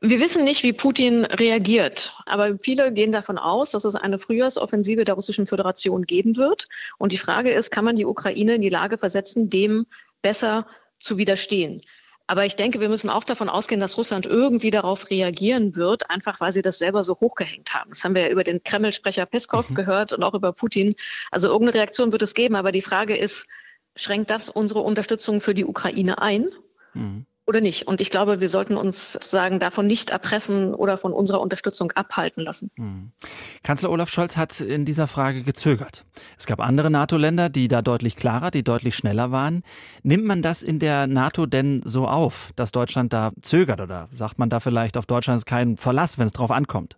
Wir 0.00 0.20
wissen 0.20 0.44
nicht, 0.44 0.62
wie 0.64 0.74
Putin 0.74 1.24
reagiert, 1.24 2.14
aber 2.26 2.58
viele 2.58 2.92
gehen 2.92 3.10
davon 3.10 3.38
aus, 3.38 3.70
dass 3.70 3.84
es 3.84 3.94
eine 3.94 4.18
Frühjahrsoffensive 4.18 5.04
der 5.04 5.14
Russischen 5.14 5.46
Föderation 5.46 6.02
geben 6.02 6.36
wird. 6.36 6.68
Und 6.98 7.12
die 7.12 7.18
Frage 7.18 7.50
ist, 7.50 7.70
kann 7.70 7.86
man 7.86 7.96
die 7.96 8.04
Ukraine 8.04 8.56
in 8.56 8.60
die 8.60 8.68
Lage 8.68 8.98
versetzen, 8.98 9.48
dem 9.48 9.86
besser 10.20 10.66
zu 10.98 11.18
widerstehen. 11.18 11.82
Aber 12.26 12.46
ich 12.46 12.56
denke, 12.56 12.80
wir 12.80 12.88
müssen 12.88 13.10
auch 13.10 13.24
davon 13.24 13.50
ausgehen, 13.50 13.80
dass 13.80 13.98
Russland 13.98 14.24
irgendwie 14.24 14.70
darauf 14.70 15.10
reagieren 15.10 15.76
wird, 15.76 16.08
einfach 16.08 16.40
weil 16.40 16.52
sie 16.52 16.62
das 16.62 16.78
selber 16.78 17.04
so 17.04 17.20
hochgehängt 17.20 17.74
haben. 17.74 17.90
Das 17.90 18.02
haben 18.02 18.14
wir 18.14 18.22
ja 18.22 18.28
über 18.28 18.44
den 18.44 18.62
Kreml-Sprecher 18.62 19.26
Peskov 19.26 19.70
mhm. 19.70 19.74
gehört 19.74 20.12
und 20.14 20.22
auch 20.22 20.32
über 20.32 20.52
Putin. 20.52 20.94
Also 21.30 21.48
irgendeine 21.48 21.78
Reaktion 21.78 22.12
wird 22.12 22.22
es 22.22 22.32
geben. 22.32 22.56
Aber 22.56 22.72
die 22.72 22.80
Frage 22.80 23.14
ist, 23.14 23.46
schränkt 23.94 24.30
das 24.30 24.48
unsere 24.48 24.80
Unterstützung 24.80 25.40
für 25.42 25.52
die 25.52 25.66
Ukraine 25.66 26.22
ein? 26.22 26.48
Mhm. 26.94 27.26
Oder 27.46 27.60
nicht. 27.60 27.86
Und 27.86 28.00
ich 28.00 28.10
glaube, 28.10 28.40
wir 28.40 28.48
sollten 28.48 28.76
uns 28.76 29.12
sozusagen 29.12 29.58
davon 29.58 29.86
nicht 29.86 30.10
erpressen 30.10 30.74
oder 30.74 30.96
von 30.96 31.12
unserer 31.12 31.40
Unterstützung 31.40 31.92
abhalten 31.92 32.42
lassen. 32.42 32.70
Mhm. 32.76 33.12
Kanzler 33.62 33.90
Olaf 33.90 34.10
Scholz 34.10 34.36
hat 34.36 34.60
in 34.60 34.84
dieser 34.84 35.06
Frage 35.06 35.42
gezögert. 35.42 36.04
Es 36.38 36.46
gab 36.46 36.60
andere 36.60 36.90
NATO-Länder, 36.90 37.48
die 37.48 37.68
da 37.68 37.82
deutlich 37.82 38.16
klarer, 38.16 38.50
die 38.50 38.62
deutlich 38.62 38.94
schneller 38.94 39.30
waren. 39.30 39.62
Nimmt 40.02 40.24
man 40.24 40.42
das 40.42 40.62
in 40.62 40.78
der 40.78 41.06
NATO 41.06 41.46
denn 41.46 41.82
so 41.84 42.06
auf, 42.06 42.52
dass 42.56 42.72
Deutschland 42.72 43.12
da 43.12 43.30
zögert 43.42 43.80
oder 43.80 44.08
sagt 44.12 44.38
man 44.38 44.48
da 44.48 44.60
vielleicht 44.60 44.96
auf 44.96 45.06
Deutschland 45.06 45.38
ist 45.38 45.46
kein 45.46 45.76
Verlass, 45.76 46.18
wenn 46.18 46.26
es 46.26 46.32
drauf 46.32 46.50
ankommt? 46.50 46.96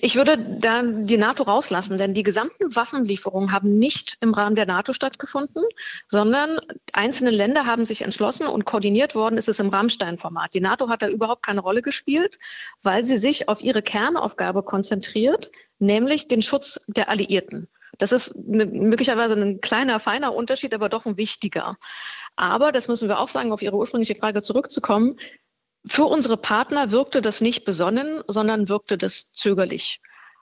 Ich 0.00 0.16
würde 0.16 0.38
da 0.38 0.82
die 0.82 1.18
NATO 1.18 1.42
rauslassen, 1.42 1.98
denn 1.98 2.14
die 2.14 2.22
gesamten 2.22 2.74
Waffenlieferungen 2.74 3.52
haben 3.52 3.78
nicht 3.78 4.16
im 4.20 4.32
Rahmen 4.32 4.56
der 4.56 4.66
NATO 4.66 4.92
stattgefunden, 4.92 5.62
sondern 6.08 6.58
einzelne 6.92 7.30
Länder 7.30 7.66
haben 7.66 7.84
sich 7.84 8.02
entschlossen 8.02 8.46
und 8.46 8.64
koordiniert 8.64 9.14
worden 9.14 9.36
ist 9.36 9.48
es 9.48 9.60
im 9.60 9.68
Rammstein-Format. 9.68 10.54
Die 10.54 10.60
NATO 10.60 10.88
hat 10.88 11.02
da 11.02 11.08
überhaupt 11.08 11.44
keine 11.44 11.60
Rolle 11.60 11.82
gespielt, 11.82 12.38
weil 12.82 13.04
sie 13.04 13.18
sich 13.18 13.48
auf 13.48 13.62
ihre 13.62 13.82
Kernaufgabe 13.82 14.62
konzentriert, 14.62 15.50
nämlich 15.78 16.28
den 16.28 16.42
Schutz 16.42 16.80
der 16.88 17.10
Alliierten. 17.10 17.68
Das 17.98 18.12
ist 18.12 18.34
eine, 18.34 18.64
möglicherweise 18.64 19.34
ein 19.34 19.60
kleiner, 19.60 20.00
feiner 20.00 20.34
Unterschied, 20.34 20.74
aber 20.74 20.88
doch 20.88 21.04
ein 21.04 21.18
wichtiger. 21.18 21.76
Aber, 22.34 22.72
das 22.72 22.88
müssen 22.88 23.08
wir 23.08 23.18
auch 23.18 23.28
sagen, 23.28 23.52
auf 23.52 23.60
Ihre 23.60 23.76
ursprüngliche 23.76 24.14
Frage 24.14 24.42
zurückzukommen, 24.42 25.18
für 25.86 26.04
unsere 26.04 26.36
Partner 26.36 26.90
wirkte 26.90 27.22
das 27.22 27.40
nicht 27.40 27.64
besonnen, 27.64 28.22
sondern 28.26 28.68
wirkte 28.68 28.98
das 28.98 29.32
zögerlich. 29.32 30.00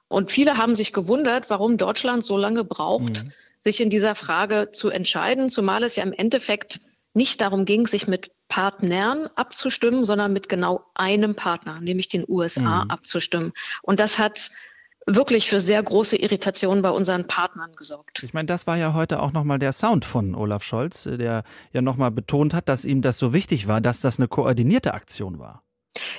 Und 0.09 0.33
viele 0.33 0.57
haben 0.57 0.75
sich 0.75 0.92
gewundert, 0.92 1.50
warum 1.50 1.76
Deutschland 1.76 2.25
so 2.25 2.37
lange 2.37 2.64
braucht, 2.64 3.25
mhm. 3.25 3.33
sich 3.59 3.80
in 3.80 3.90
dieser 3.90 4.14
Frage 4.14 4.71
zu 4.73 4.88
entscheiden, 4.88 5.50
zumal 5.50 5.83
es 5.85 5.97
ja 5.97 6.02
im 6.02 6.12
Endeffekt 6.12 6.80
nicht 7.14 7.40
darum 7.40 7.64
ging, 7.64 7.87
sich 7.87 8.07
mit 8.07 8.30
Partnern 8.49 9.28
abzustimmen, 9.35 10.04
sondern 10.04 10.33
mit 10.33 10.49
genau 10.49 10.85
einem 10.95 11.35
Partner, 11.35 11.80
nämlich 11.80 12.09
den 12.09 12.25
USA, 12.26 12.85
mhm. 12.85 12.90
abzustimmen. 12.90 13.52
Und 13.83 14.00
das 14.00 14.18
hat 14.18 14.50
wirklich 15.14 15.48
für 15.48 15.60
sehr 15.60 15.82
große 15.82 16.16
Irritationen 16.16 16.82
bei 16.82 16.90
unseren 16.90 17.26
Partnern 17.26 17.72
gesorgt. 17.74 18.22
Ich 18.22 18.34
meine, 18.34 18.46
das 18.46 18.66
war 18.66 18.76
ja 18.76 18.94
heute 18.94 19.20
auch 19.20 19.32
nochmal 19.32 19.58
der 19.58 19.72
Sound 19.72 20.04
von 20.04 20.34
Olaf 20.34 20.62
Scholz, 20.62 21.04
der 21.04 21.44
ja 21.72 21.82
nochmal 21.82 22.10
betont 22.10 22.54
hat, 22.54 22.68
dass 22.68 22.84
ihm 22.84 23.02
das 23.02 23.18
so 23.18 23.32
wichtig 23.32 23.68
war, 23.68 23.80
dass 23.80 24.00
das 24.00 24.18
eine 24.18 24.28
koordinierte 24.28 24.94
Aktion 24.94 25.38
war. 25.38 25.62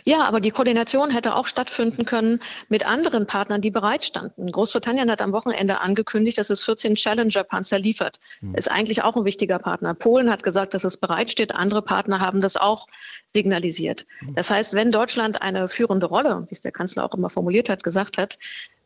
Ja, 0.03 0.23
aber 0.23 0.39
die 0.39 0.51
Koordination 0.51 1.09
hätte 1.09 1.35
auch 1.35 1.47
stattfinden 1.47 2.05
können 2.05 2.41
mit 2.67 2.85
anderen 2.85 3.25
Partnern, 3.27 3.61
die 3.61 3.71
bereitstanden. 3.71 4.51
Großbritannien 4.51 5.09
hat 5.09 5.21
am 5.21 5.31
Wochenende 5.31 5.79
angekündigt, 5.79 6.37
dass 6.37 6.49
es 6.49 6.63
14 6.63 6.95
Challenger-Panzer 6.95 7.79
liefert. 7.79 8.19
Hm. 8.39 8.55
Ist 8.55 8.69
eigentlich 8.69 9.03
auch 9.03 9.15
ein 9.15 9.25
wichtiger 9.25 9.59
Partner. 9.59 9.93
Polen 9.93 10.29
hat 10.29 10.43
gesagt, 10.43 10.73
dass 10.73 10.83
es 10.83 10.97
bereitsteht. 10.97 11.55
Andere 11.55 11.81
Partner 11.81 12.19
haben 12.19 12.41
das 12.41 12.57
auch 12.57 12.87
signalisiert. 13.27 14.05
Hm. 14.19 14.35
Das 14.35 14.49
heißt, 14.49 14.73
wenn 14.73 14.91
Deutschland 14.91 15.41
eine 15.41 15.67
führende 15.67 16.07
Rolle, 16.07 16.45
wie 16.49 16.53
es 16.53 16.61
der 16.61 16.71
Kanzler 16.71 17.05
auch 17.05 17.13
immer 17.13 17.29
formuliert 17.29 17.69
hat, 17.69 17.83
gesagt 17.83 18.17
hat, 18.17 18.37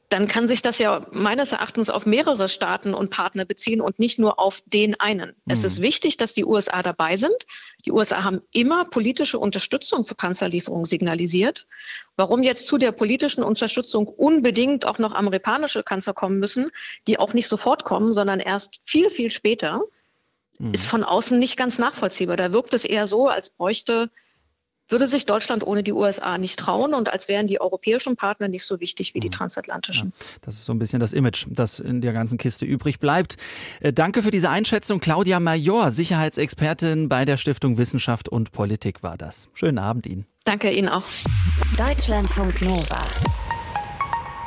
dann 0.09 0.27
kann 0.27 0.47
sich 0.47 0.61
das 0.61 0.77
ja 0.77 1.07
meines 1.11 1.53
Erachtens 1.53 1.89
auf 1.89 2.05
mehrere 2.05 2.47
Staaten 2.47 2.93
und 2.93 3.09
Partner 3.09 3.45
beziehen 3.45 3.81
und 3.81 3.97
nicht 3.99 4.19
nur 4.19 4.39
auf 4.39 4.61
den 4.65 4.99
einen. 4.99 5.29
Mhm. 5.29 5.51
Es 5.51 5.63
ist 5.63 5.81
wichtig, 5.81 6.17
dass 6.17 6.33
die 6.33 6.45
USA 6.45 6.83
dabei 6.83 7.15
sind. 7.15 7.35
Die 7.85 7.91
USA 7.91 8.23
haben 8.23 8.39
immer 8.51 8.85
politische 8.85 9.39
Unterstützung 9.39 10.05
für 10.05 10.15
Panzerlieferungen 10.15 10.85
signalisiert. 10.85 11.67
Warum 12.15 12.43
jetzt 12.43 12.67
zu 12.67 12.77
der 12.77 12.91
politischen 12.91 13.43
Unterstützung 13.43 14.07
unbedingt 14.07 14.85
auch 14.85 14.99
noch 14.99 15.13
amerikanische 15.13 15.83
Panzer 15.83 16.13
kommen 16.13 16.39
müssen, 16.39 16.69
die 17.07 17.17
auch 17.17 17.33
nicht 17.33 17.47
sofort 17.47 17.83
kommen, 17.83 18.13
sondern 18.13 18.39
erst 18.39 18.79
viel, 18.83 19.09
viel 19.09 19.31
später, 19.31 19.81
mhm. 20.59 20.73
ist 20.73 20.85
von 20.85 21.03
außen 21.03 21.39
nicht 21.39 21.57
ganz 21.57 21.79
nachvollziehbar. 21.79 22.37
Da 22.37 22.51
wirkt 22.51 22.73
es 22.73 22.85
eher 22.85 23.07
so, 23.07 23.27
als 23.27 23.49
bräuchte 23.49 24.11
würde 24.89 25.07
sich 25.07 25.25
Deutschland 25.25 25.65
ohne 25.65 25.83
die 25.83 25.93
USA 25.93 26.37
nicht 26.37 26.59
trauen 26.59 26.93
und 26.93 27.11
als 27.11 27.27
wären 27.27 27.47
die 27.47 27.61
europäischen 27.61 28.15
Partner 28.15 28.47
nicht 28.47 28.63
so 28.63 28.79
wichtig 28.79 29.13
wie 29.13 29.19
die 29.19 29.27
mhm. 29.27 29.33
transatlantischen. 29.33 30.13
Ja, 30.17 30.25
das 30.41 30.55
ist 30.55 30.65
so 30.65 30.73
ein 30.73 30.79
bisschen 30.79 30.99
das 30.99 31.13
Image, 31.13 31.45
das 31.49 31.79
in 31.79 32.01
der 32.01 32.13
ganzen 32.13 32.37
Kiste 32.37 32.65
übrig 32.65 32.99
bleibt. 32.99 33.37
Äh, 33.79 33.93
danke 33.93 34.23
für 34.23 34.31
diese 34.31 34.49
Einschätzung. 34.49 34.99
Claudia 34.99 35.39
Major, 35.39 35.91
Sicherheitsexpertin 35.91 37.09
bei 37.09 37.25
der 37.25 37.37
Stiftung 37.37 37.77
Wissenschaft 37.77 38.29
und 38.29 38.51
Politik 38.51 39.03
war 39.03 39.17
das. 39.17 39.47
Schönen 39.53 39.79
Abend 39.79 40.05
Ihnen. 40.05 40.25
Danke 40.45 40.71
Ihnen 40.71 40.89
auch. 40.89 41.03
Deutschlandfunk 41.77 42.61
Nova. 42.61 43.01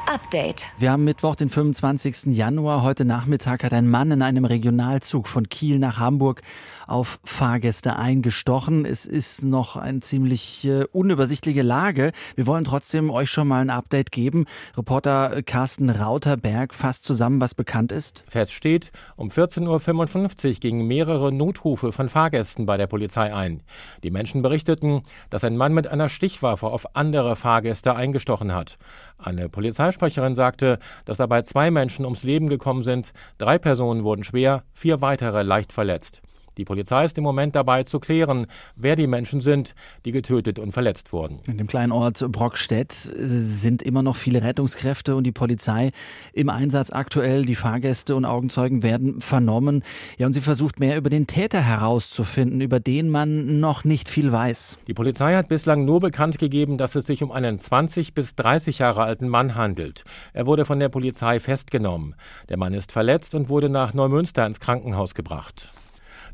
Update. 0.07 0.67
Wir 0.79 0.93
haben 0.93 1.05
Mittwoch, 1.05 1.35
den 1.35 1.49
25. 1.49 2.37
Januar. 2.37 2.83
Heute 2.83 3.05
Nachmittag 3.05 3.65
hat 3.65 3.73
ein 3.73 3.89
Mann 3.89 4.13
in 4.13 4.23
einem 4.23 4.45
Regionalzug 4.45 5.27
von 5.27 5.49
Kiel 5.49 5.79
nach 5.79 5.99
Hamburg 5.99 6.43
auf 6.87 7.19
Fahrgäste 7.25 7.97
eingestochen. 7.97 8.85
Es 8.85 9.07
ist 9.07 9.43
noch 9.45 9.77
eine 9.77 10.01
ziemlich 10.01 10.67
äh, 10.67 10.85
unübersichtliche 10.93 11.63
Lage. 11.63 12.13
Wir 12.35 12.47
wollen 12.47 12.65
trotzdem 12.65 13.11
euch 13.11 13.31
schon 13.31 13.49
mal 13.49 13.61
ein 13.61 13.71
Update 13.71 14.13
geben. 14.13 14.47
Reporter 14.77 15.43
Carsten 15.43 15.91
Rauterberg 15.91 16.75
fasst 16.75 17.05
zusammen, 17.05 17.41
was 17.41 17.55
bekannt 17.55 17.93
ist. 17.93 18.25
Fest 18.29 18.53
steht, 18.53 18.93
um 19.17 19.29
14.55 19.29 20.49
Uhr 20.49 20.55
gingen 20.55 20.87
mehrere 20.87 21.33
Notrufe 21.33 21.93
von 21.93 22.09
Fahrgästen 22.09 22.67
bei 22.67 22.77
der 22.77 22.87
Polizei 22.87 23.35
ein. 23.35 23.63
Die 24.03 24.11
Menschen 24.11 24.43
berichteten, 24.43 25.03
dass 25.31 25.45
ein 25.45 25.57
Mann 25.57 25.75
mit 25.75 25.87
einer 25.87 26.09
Stichwaffe 26.09 26.67
auf 26.67 26.97
andere 26.97 27.37
Fahrgäste 27.37 27.95
eingestochen 27.95 28.55
hat. 28.55 28.79
Eine 29.19 29.49
Polizeisprecherin 29.49 30.35
sagte, 30.35 30.79
dass 31.05 31.17
dabei 31.17 31.43
zwei 31.43 31.71
Menschen 31.71 32.05
ums 32.05 32.23
Leben 32.23 32.49
gekommen 32.49 32.85
sind, 32.85 33.13
drei 33.39 33.59
Personen 33.59 34.05
wurden 34.05 34.25
schwer, 34.25 34.65
vier 34.75 35.01
weitere 35.01 35.43
leicht 35.43 35.73
verletzt. 35.73 36.23
Die 36.57 36.65
Polizei 36.65 37.05
ist 37.05 37.19
im 37.19 37.25
Moment 37.25 37.55
dabei 37.55 37.83
zu 37.83 38.01
klären, 38.01 38.47
wer 38.77 38.97
die 38.97 39.07
Menschen 39.07 39.41
sind, 39.41 39.75
die 40.05 40.13
getötet 40.13 40.59
und 40.59 40.73
verletzt 40.73 41.13
wurden. 41.13 41.41
In 41.47 41.59
dem 41.59 41.67
kleinen 41.67 41.93
Ort 41.93 42.25
Brockstedt 42.33 42.93
sind 42.93 43.83
immer 43.83 44.03
noch 44.03 44.17
viele 44.17 44.43
Rettungskräfte 44.43 45.17
und 45.17 45.25
die 45.25 45.33
Polizei 45.33 45.91
im 46.33 46.49
Einsatz 46.49 46.91
aktuell. 46.91 47.45
Die 47.45 47.55
Fahrgäste 47.55 48.17
und 48.17 48.25
Augenzeugen 48.25 48.83
werden 48.83 49.21
vernommen. 49.21 49.83
Ja, 50.17 50.27
und 50.27 50.33
sie 50.33 50.41
versucht 50.41 50.81
mehr 50.81 50.97
über 50.97 51.11
den 51.11 51.27
Täter 51.27 51.61
herauszufinden, 51.61 52.61
über 52.61 52.81
den 52.81 53.11
man 53.11 53.61
noch 53.61 53.85
nicht 53.85 54.09
viel 54.09 54.33
weiß. 54.33 54.79
Die 54.87 54.95
Polizei 54.95 55.35
hat 55.35 55.49
bislang 55.49 55.85
nur 55.85 56.01
bekannt 56.01 56.39
gegeben, 56.39 56.79
dass 56.79 56.95
es 56.95 57.07
sich 57.07 57.23
um 57.23 57.33
einen 57.33 57.59
20 57.59 58.15
bis 58.15 58.35
30 58.35 58.79
Jahre 58.79 59.03
alten 59.03 59.29
Mann 59.29 59.55
handelt. 59.57 60.05
Er 60.33 60.47
wurde 60.47 60.65
von 60.65 60.81
der 60.81 60.89
Polizei 60.89 61.39
festgenommen. 61.39 62.15
Der 62.49 62.57
Mann 62.57 62.73
ist 62.73 62.93
verletzt 62.93 63.35
und 63.35 63.51
wurde 63.51 63.69
nach 63.69 63.93
Neumünster 63.93 64.47
ins 64.47 64.61
Krankenhaus 64.61 65.15
gebracht. 65.15 65.73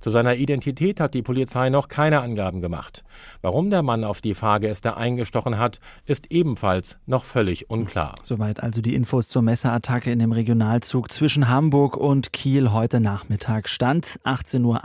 Zu 0.02 0.10
seiner 0.10 0.34
Identität 0.34 0.98
hat 0.98 1.14
die 1.14 1.22
Polizei 1.22 1.70
noch 1.70 1.86
keine 1.86 2.20
Angaben 2.20 2.60
gemacht. 2.60 3.04
Warum 3.40 3.70
der 3.70 3.82
Mann 3.82 4.02
auf 4.02 4.20
die 4.20 4.34
Fahrgäste 4.34 4.96
eingestochen 4.96 5.58
hat, 5.58 5.78
ist 6.06 6.32
ebenfalls 6.32 6.96
noch 7.06 7.24
völlig 7.24 7.70
unklar. 7.70 8.16
Soweit 8.24 8.60
also 8.60 8.82
die 8.82 8.96
Infos 8.96 9.28
zur 9.28 9.42
Messerattacke 9.42 10.10
in 10.10 10.18
dem 10.18 10.32
Regionalzug 10.32 11.12
zwischen 11.12 11.48
Hamburg 11.48 11.96
und 11.96 12.32
Kiel 12.32 12.72
heute 12.72 12.98
Nachmittag. 12.98 13.68
Stand 13.68 14.18
18.38 14.24 14.64
Uhr. 14.64 14.80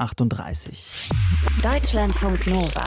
Deutschlandfunk 1.64 2.46
Nova. 2.46 2.86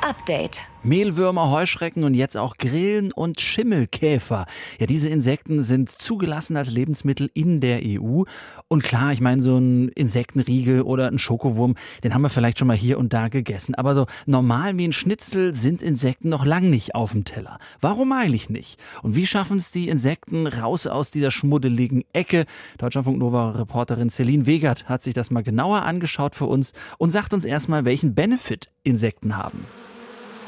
Update. 0.00 0.62
Mehlwürmer, 0.82 1.50
Heuschrecken 1.50 2.04
und 2.04 2.14
jetzt 2.14 2.38
auch 2.38 2.56
Grillen 2.56 3.12
und 3.12 3.40
Schimmelkäfer. 3.40 4.46
Ja, 4.78 4.86
diese 4.86 5.10
Insekten 5.10 5.62
sind 5.62 5.90
zugelassen 5.90 6.56
als 6.56 6.70
Lebensmittel 6.70 7.30
in 7.34 7.60
der 7.60 7.80
EU. 7.84 8.22
Und 8.68 8.82
klar, 8.82 9.12
ich 9.12 9.20
meine, 9.20 9.42
so 9.42 9.58
ein 9.58 9.88
Insektenriegel 9.90 10.80
oder 10.80 11.08
ein 11.08 11.18
Schokowurm, 11.18 11.74
den 12.02 12.14
haben 12.14 12.22
wir 12.22 12.30
vielleicht 12.30 12.58
schon 12.58 12.68
mal 12.68 12.76
hier 12.76 12.98
und 12.98 13.12
da 13.12 13.28
gegessen. 13.28 13.74
Aber 13.74 13.94
so 13.94 14.06
normal 14.24 14.78
wie 14.78 14.88
ein 14.88 14.94
Schnitzel 14.94 15.54
sind 15.54 15.82
Insekten 15.82 16.30
noch 16.30 16.46
lang 16.46 16.70
nicht 16.70 16.94
auf 16.94 17.12
dem 17.12 17.24
Teller. 17.24 17.58
Warum 17.82 18.12
eigentlich 18.12 18.48
nicht? 18.48 18.80
Und 19.02 19.16
wie 19.16 19.26
schaffen 19.26 19.58
es 19.58 19.72
die 19.72 19.88
Insekten 19.88 20.46
raus 20.46 20.86
aus 20.86 21.10
dieser 21.10 21.30
schmuddeligen 21.30 22.04
Ecke? 22.14 22.46
Deutschlandfunk 22.78 23.18
Nova 23.18 23.50
Reporterin 23.50 24.08
Celine 24.08 24.46
Wegert 24.46 24.88
hat 24.88 25.02
sich 25.02 25.12
das 25.12 25.30
mal 25.30 25.42
genauer 25.42 25.82
angeschaut 25.82 26.34
für 26.34 26.46
uns 26.46 26.72
und 26.96 27.10
sagt 27.10 27.34
uns 27.34 27.44
erstmal, 27.44 27.84
welchen 27.84 28.14
Benefit 28.14 28.70
Insekten 28.82 29.36
haben. 29.36 29.66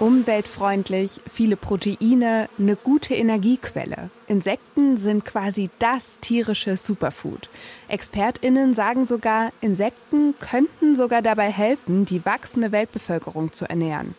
Umweltfreundlich, 0.02 1.20
viele 1.32 1.54
Proteine, 1.54 2.48
eine 2.58 2.74
gute 2.74 3.14
Energiequelle. 3.14 4.10
Insekten 4.26 4.96
sind 4.96 5.24
quasi 5.24 5.70
das 5.78 6.18
tierische 6.20 6.76
Superfood. 6.76 7.48
Expertinnen 7.86 8.74
sagen 8.74 9.06
sogar, 9.06 9.52
Insekten 9.60 10.34
könnten 10.40 10.96
sogar 10.96 11.22
dabei 11.22 11.52
helfen, 11.52 12.04
die 12.04 12.24
wachsende 12.24 12.72
Weltbevölkerung 12.72 13.52
zu 13.52 13.70
ernähren. 13.70 14.16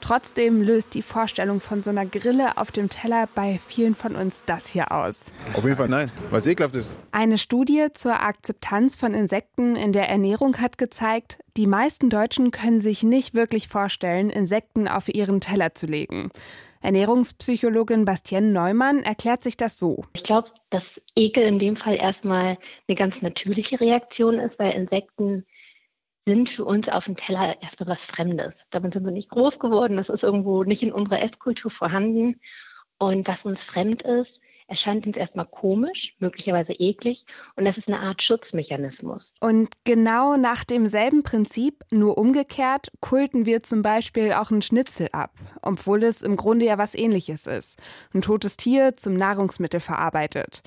Trotzdem 0.00 0.62
löst 0.62 0.94
die 0.94 1.02
Vorstellung 1.02 1.60
von 1.60 1.82
so 1.82 1.90
einer 1.90 2.06
Grille 2.06 2.56
auf 2.56 2.70
dem 2.70 2.90
Teller 2.90 3.28
bei 3.34 3.58
vielen 3.66 3.94
von 3.94 4.16
uns 4.16 4.44
das 4.46 4.68
hier 4.68 4.92
aus. 4.92 5.32
Auf 5.54 5.64
jeden 5.64 5.76
Fall 5.76 5.88
nein, 5.88 6.10
weil 6.30 6.40
es 6.40 6.46
ekelhaft 6.46 6.76
ist. 6.76 6.94
Eine 7.12 7.38
Studie 7.38 7.88
zur 7.92 8.20
Akzeptanz 8.20 8.94
von 8.94 9.14
Insekten 9.14 9.76
in 9.76 9.92
der 9.92 10.08
Ernährung 10.08 10.58
hat 10.58 10.78
gezeigt, 10.78 11.38
die 11.56 11.66
meisten 11.66 12.10
Deutschen 12.10 12.50
können 12.50 12.80
sich 12.80 13.02
nicht 13.02 13.34
wirklich 13.34 13.68
vorstellen, 13.68 14.30
Insekten 14.30 14.88
auf 14.88 15.08
ihren 15.08 15.40
Teller 15.40 15.74
zu 15.74 15.86
legen. 15.86 16.30
Ernährungspsychologin 16.82 18.04
Bastienne 18.04 18.52
Neumann 18.52 19.00
erklärt 19.00 19.42
sich 19.42 19.56
das 19.56 19.78
so. 19.78 20.04
Ich 20.14 20.22
glaube, 20.22 20.50
dass 20.70 21.00
Ekel 21.16 21.42
in 21.44 21.58
dem 21.58 21.74
Fall 21.74 21.96
erstmal 21.96 22.58
eine 22.86 22.96
ganz 22.96 23.22
natürliche 23.22 23.80
Reaktion 23.80 24.38
ist, 24.38 24.58
weil 24.58 24.72
Insekten 24.72 25.46
sind 26.26 26.48
für 26.48 26.64
uns 26.64 26.88
auf 26.88 27.04
dem 27.04 27.16
Teller 27.16 27.60
erstmal 27.62 27.88
was 27.88 28.04
Fremdes. 28.04 28.66
Damit 28.70 28.94
sind 28.94 29.04
wir 29.04 29.12
nicht 29.12 29.30
groß 29.30 29.58
geworden. 29.58 29.96
Das 29.96 30.08
ist 30.08 30.24
irgendwo 30.24 30.64
nicht 30.64 30.82
in 30.82 30.92
unserer 30.92 31.22
Esskultur 31.22 31.70
vorhanden. 31.70 32.40
Und 32.98 33.28
was 33.28 33.44
uns 33.44 33.62
fremd 33.62 34.02
ist, 34.02 34.40
erscheint 34.68 35.06
uns 35.06 35.16
erstmal 35.16 35.46
komisch, 35.46 36.16
möglicherweise 36.18 36.72
eklig 36.72 37.24
und 37.54 37.64
das 37.64 37.78
ist 37.78 37.88
eine 37.88 38.00
Art 38.00 38.22
Schutzmechanismus. 38.22 39.34
Und 39.40 39.70
genau 39.84 40.36
nach 40.36 40.64
demselben 40.64 41.22
Prinzip, 41.22 41.84
nur 41.90 42.18
umgekehrt, 42.18 42.90
kulten 43.00 43.46
wir 43.46 43.62
zum 43.62 43.82
Beispiel 43.82 44.32
auch 44.32 44.50
einen 44.50 44.62
Schnitzel 44.62 45.08
ab, 45.12 45.34
obwohl 45.62 46.02
es 46.02 46.22
im 46.22 46.36
Grunde 46.36 46.66
ja 46.66 46.78
was 46.78 46.94
ähnliches 46.94 47.46
ist. 47.46 47.78
Ein 48.12 48.22
totes 48.22 48.56
Tier 48.56 48.96
zum 48.96 49.14
Nahrungsmittel 49.14 49.80
verarbeitet. 49.80 50.62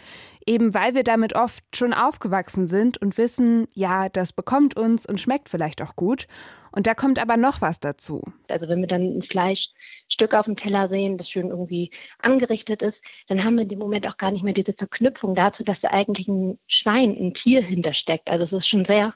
Eben 0.46 0.74
weil 0.74 0.96
wir 0.96 1.03
damit 1.03 1.36
oft 1.36 1.63
schon 1.75 1.93
aufgewachsen 1.93 2.67
sind 2.67 2.98
und 2.98 3.17
wissen, 3.17 3.67
ja, 3.74 4.10
das 4.10 4.34
bekommt 4.34 4.77
uns 4.77 5.05
und 5.05 5.19
schmeckt 5.19 5.50
vielleicht 5.50 5.81
auch 5.81 5.96
gut. 5.96 6.27
Und 6.72 6.88
da 6.88 6.93
kommt 6.93 7.19
aber 7.19 7.36
noch 7.36 7.62
was 7.62 7.79
dazu. 7.79 8.22
Also 8.48 8.67
wenn 8.67 8.79
wir 8.79 8.88
dann 8.88 9.17
ein 9.17 9.22
Fleischstück 9.22 10.34
auf 10.34 10.46
dem 10.46 10.55
Teller 10.55 10.88
sehen, 10.88 11.17
das 11.17 11.29
schön 11.29 11.50
irgendwie 11.50 11.91
angerichtet 12.19 12.81
ist, 12.81 13.03
dann 13.27 13.43
haben 13.43 13.55
wir 13.55 13.63
in 13.63 13.69
dem 13.69 13.79
Moment 13.79 14.08
auch 14.08 14.17
gar 14.17 14.31
nicht 14.31 14.43
mehr 14.43 14.53
diese 14.53 14.74
Verknüpfung 14.74 15.36
dazu, 15.36 15.63
dass 15.63 15.81
da 15.81 15.89
eigentlich 15.89 16.27
ein 16.27 16.60
Schwein, 16.67 17.15
ein 17.17 17.34
Tier 17.34 17.62
hintersteckt. 17.62 18.29
Also 18.29 18.43
es 18.43 18.53
ist 18.53 18.67
schon 18.67 18.86
sehr 18.86 19.13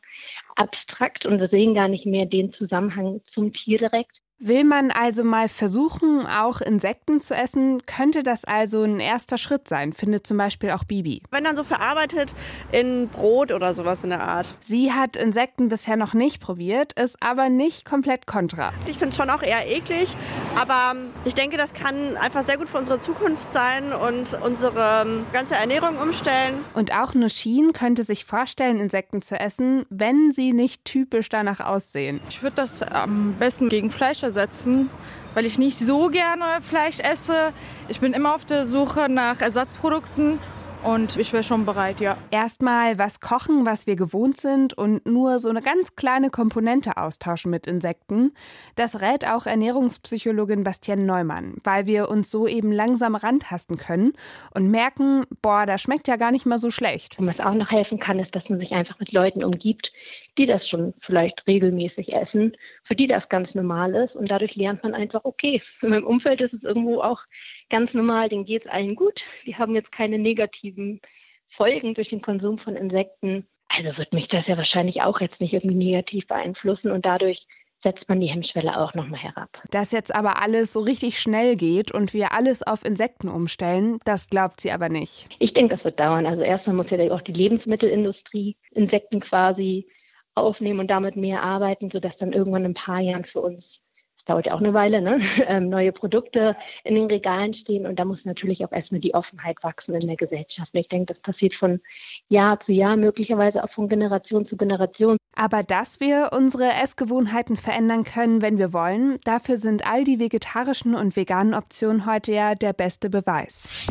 abstrakt 0.56 1.26
und 1.26 1.40
wir 1.40 1.48
sehen 1.48 1.74
gar 1.74 1.88
nicht 1.88 2.06
mehr 2.06 2.26
den 2.26 2.52
Zusammenhang 2.52 3.22
zum 3.26 3.54
Tier 3.54 3.78
direkt. 3.78 4.22
Will 4.46 4.66
man 4.66 4.92
also 4.92 5.24
mal 5.24 5.48
versuchen, 5.48 6.26
auch 6.26 6.60
Insekten 6.60 7.22
zu 7.22 7.34
essen, 7.34 7.86
könnte 7.86 8.24
das 8.24 8.44
also 8.44 8.84
ein 8.84 9.00
erster 9.00 9.38
Schritt 9.38 9.70
sein, 9.70 9.94
findet 9.94 10.28
zum 10.28 10.36
Beispiel 10.36 10.72
auch 10.72 10.84
Bibi. 10.84 11.24
Wenn 11.32 11.46
dann 11.46 11.56
so 11.56 11.64
verarbeitet 11.64 12.36
in 12.74 13.08
Brot 13.08 13.54
oder 13.54 13.74
sowas 13.74 14.04
in 14.04 14.10
der 14.10 14.22
Art. 14.22 14.54
Sie 14.60 14.92
hat 14.92 15.16
Insekten 15.16 15.70
bisher 15.70 15.96
noch 15.96 16.14
nicht 16.14 16.42
probiert, 16.42 16.92
ist 17.00 17.16
aber 17.24 17.48
nicht 17.48 17.86
komplett 17.86 18.28
kontra. 18.28 18.74
Ich 18.86 18.98
finde 18.98 19.12
es 19.12 19.16
schon 19.16 19.30
auch 19.30 19.44
eher 19.44 19.66
eklig, 19.66 20.14
aber 20.60 20.98
ich 21.24 21.36
denke, 21.36 21.56
das 21.56 21.74
kann 21.74 22.18
einfach 22.18 22.44
sehr 22.44 22.58
gut 22.58 22.68
für 22.68 22.80
unsere 22.80 23.00
Zukunft 23.00 23.50
sein 23.50 23.94
und 23.94 24.38
unsere 24.44 25.24
ganze 25.32 25.56
Ernährung 25.56 25.98
umstellen. 26.00 26.56
Und 26.74 26.94
auch 26.94 27.14
Nushin 27.14 27.72
könnte 27.72 28.04
sich 28.04 28.26
vorstellen, 28.26 28.82
Insekten 28.82 29.22
zu 29.22 29.40
essen, 29.40 29.86
wenn 29.90 30.34
sie 30.34 30.43
nicht 30.52 30.84
typisch 30.84 31.30
danach 31.30 31.62
aussehen. 31.62 32.20
Ich 32.30 32.44
würde 32.44 32.56
das 32.58 32.82
am 32.82 33.36
besten 33.40 33.70
gegen 33.70 33.90
Fleisch 33.90 34.24
ersetzen, 34.24 34.90
weil 35.34 35.46
ich 35.46 35.58
nicht 35.58 35.78
so 35.78 36.10
gerne 36.10 36.62
Fleisch 36.68 37.00
esse. 37.00 37.54
Ich 37.88 38.00
bin 38.00 38.14
immer 38.14 38.36
auf 38.36 38.44
der 38.44 38.66
Suche 38.66 39.08
nach 39.10 39.40
Ersatzprodukten 39.40 40.40
und 40.84 41.18
ich 41.18 41.34
wäre 41.34 41.44
schon 41.44 41.66
bereit, 41.66 42.00
ja. 42.00 42.18
Erstmal 42.32 42.98
was 42.98 43.20
kochen, 43.20 43.66
was 43.66 43.88
wir 43.88 43.96
gewohnt 43.96 44.40
sind 44.40 44.74
und 44.74 45.06
nur 45.06 45.40
so 45.40 45.50
eine 45.50 45.62
ganz 45.62 45.96
kleine 45.96 46.30
Komponente 46.30 46.98
austauschen 46.98 47.52
mit 47.52 47.68
Insekten. 47.68 48.34
Das 48.76 49.02
rät 49.02 49.26
auch 49.26 49.46
Ernährungspsychologin 49.46 50.64
Bastian 50.64 51.06
Neumann, 51.06 51.56
weil 51.64 51.86
wir 51.86 52.10
uns 52.10 52.30
so 52.30 52.48
eben 52.48 52.72
langsam 52.72 53.16
rantasten 53.16 53.78
können 53.78 54.14
und 54.54 54.70
merken, 54.70 55.26
boah, 55.42 55.66
das 55.66 55.82
schmeckt 55.82 56.08
ja 56.08 56.16
gar 56.16 56.32
nicht 56.32 56.46
mal 56.46 56.60
so 56.60 56.72
schlecht. 56.72 57.18
Und 57.18 57.28
was 57.28 57.40
auch 57.40 57.54
noch 57.54 57.72
helfen 57.72 58.00
kann, 58.00 58.20
ist, 58.20 58.36
dass 58.36 58.50
man 58.50 58.60
sich 58.60 58.74
einfach 58.74 59.00
mit 59.00 59.12
Leuten 59.12 59.44
umgibt, 59.44 59.94
die 60.38 60.46
das 60.46 60.68
schon 60.68 60.94
vielleicht 60.98 61.48
regelmäßig 61.48 62.14
essen, 62.14 62.58
für 62.84 62.96
die 62.96 63.08
das 63.08 63.30
ganz 63.30 63.56
normal 63.56 63.96
ist. 63.96 64.16
Und 64.16 64.32
dadurch 64.32 64.56
lernt 64.56 64.84
man 64.84 64.94
einfach, 64.94 65.22
okay, 65.24 65.62
in 65.82 65.90
meinem 65.90 66.06
Umfeld 66.06 66.42
ist 66.42 66.54
es 66.54 66.64
irgendwo 66.64 67.02
auch 67.02 67.22
ganz 67.70 67.94
normal, 67.94 68.30
denen 68.30 68.46
geht 68.46 68.64
es 68.64 68.72
allen 68.72 68.96
gut. 68.96 69.24
Die 69.46 69.56
haben 69.56 69.76
jetzt 69.76 69.92
keine 69.92 70.20
negativen 70.20 71.02
Folgen 71.48 71.94
durch 71.94 72.10
den 72.10 72.22
Konsum 72.22 72.58
von 72.58 72.76
Insekten. 72.76 73.48
Also 73.68 73.98
wird 73.98 74.14
mich 74.14 74.28
das 74.28 74.48
ja 74.48 74.58
wahrscheinlich 74.58 75.02
auch 75.02 75.22
jetzt 75.22 75.42
nicht 75.42 75.54
irgendwie 75.54 75.76
negativ 75.76 76.28
beeinflussen 76.28 76.92
und 76.92 77.06
dadurch 77.06 77.48
setzt 77.84 78.08
man 78.08 78.20
die 78.20 78.28
Hemmschwelle 78.28 78.80
auch 78.80 78.94
nochmal 78.94 79.20
herab. 79.20 79.62
Dass 79.70 79.92
jetzt 79.92 80.16
aber 80.16 80.42
alles 80.42 80.74
so 80.74 80.80
richtig 80.80 81.20
schnell 81.20 81.56
geht 81.56 81.92
und 81.92 82.14
wir 82.14 82.32
alles 82.32 82.64
auf 82.64 82.86
Insekten 82.86 83.28
umstellen, 83.28 84.00
das 84.06 84.30
glaubt 84.30 84.62
sie 84.62 84.72
aber 84.72 84.90
nicht. 84.90 85.28
Ich 85.40 85.54
denke, 85.54 85.72
das 85.72 85.84
wird 85.84 86.00
dauern. 86.00 86.26
Also 86.26 86.42
erstmal 86.42 86.76
muss 86.76 86.90
ja 86.90 87.12
auch 87.12 87.22
die 87.22 87.34
Lebensmittelindustrie 87.34 88.56
Insekten 88.72 89.20
quasi 89.20 89.88
aufnehmen 90.34 90.80
und 90.80 90.90
damit 90.90 91.16
mehr 91.16 91.44
arbeiten, 91.44 91.92
sodass 91.92 92.18
dann 92.18 92.34
irgendwann 92.34 92.64
in 92.64 92.72
ein 92.72 92.76
paar 92.76 93.02
Jahren 93.02 93.26
für 93.26 93.42
uns 93.42 93.82
es 94.24 94.28
dauert 94.28 94.46
ja 94.46 94.54
auch 94.54 94.60
eine 94.60 94.74
Weile, 94.74 95.02
ne? 95.02 95.20
ähm, 95.48 95.68
neue 95.68 95.92
Produkte 95.92 96.56
in 96.86 96.96
den 96.96 97.08
Regalen 97.08 97.54
stehen. 97.54 97.86
Und 97.86 98.00
da 98.00 98.06
muss 98.06 98.24
natürlich 98.24 98.64
auch 98.64 98.72
erstmal 98.72 99.02
die 99.02 99.14
Offenheit 99.14 99.62
wachsen 99.64 99.94
in 99.96 100.08
der 100.08 100.16
Gesellschaft. 100.16 100.74
Und 100.74 100.80
ich 100.80 100.88
denke, 100.88 101.08
das 101.08 101.20
passiert 101.20 101.54
von 101.54 101.82
Jahr 102.30 102.58
zu 102.58 102.72
Jahr, 102.72 102.96
möglicherweise 102.96 103.62
auch 103.62 103.70
von 103.70 103.90
Generation 103.90 104.46
zu 104.46 104.56
Generation. 104.56 105.18
Aber 105.36 105.62
dass 105.64 106.00
wir 106.00 106.30
unsere 106.32 106.72
Essgewohnheiten 106.72 107.58
verändern 107.58 108.06
können, 108.06 108.42
wenn 108.42 108.58
wir 108.58 108.72
wollen, 108.72 109.18
dafür 109.26 109.58
sind 109.58 109.86
all 109.86 110.06
die 110.06 110.20
vegetarischen 110.20 110.96
und 110.96 111.18
veganen 111.18 111.54
Optionen 111.54 112.06
heute 112.06 112.32
ja 112.32 112.56
der 112.56 112.72
beste 112.72 113.10
Beweis. 113.10 113.88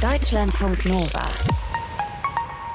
Deutschlandfunk 0.00 0.86
Nova. 0.86 1.26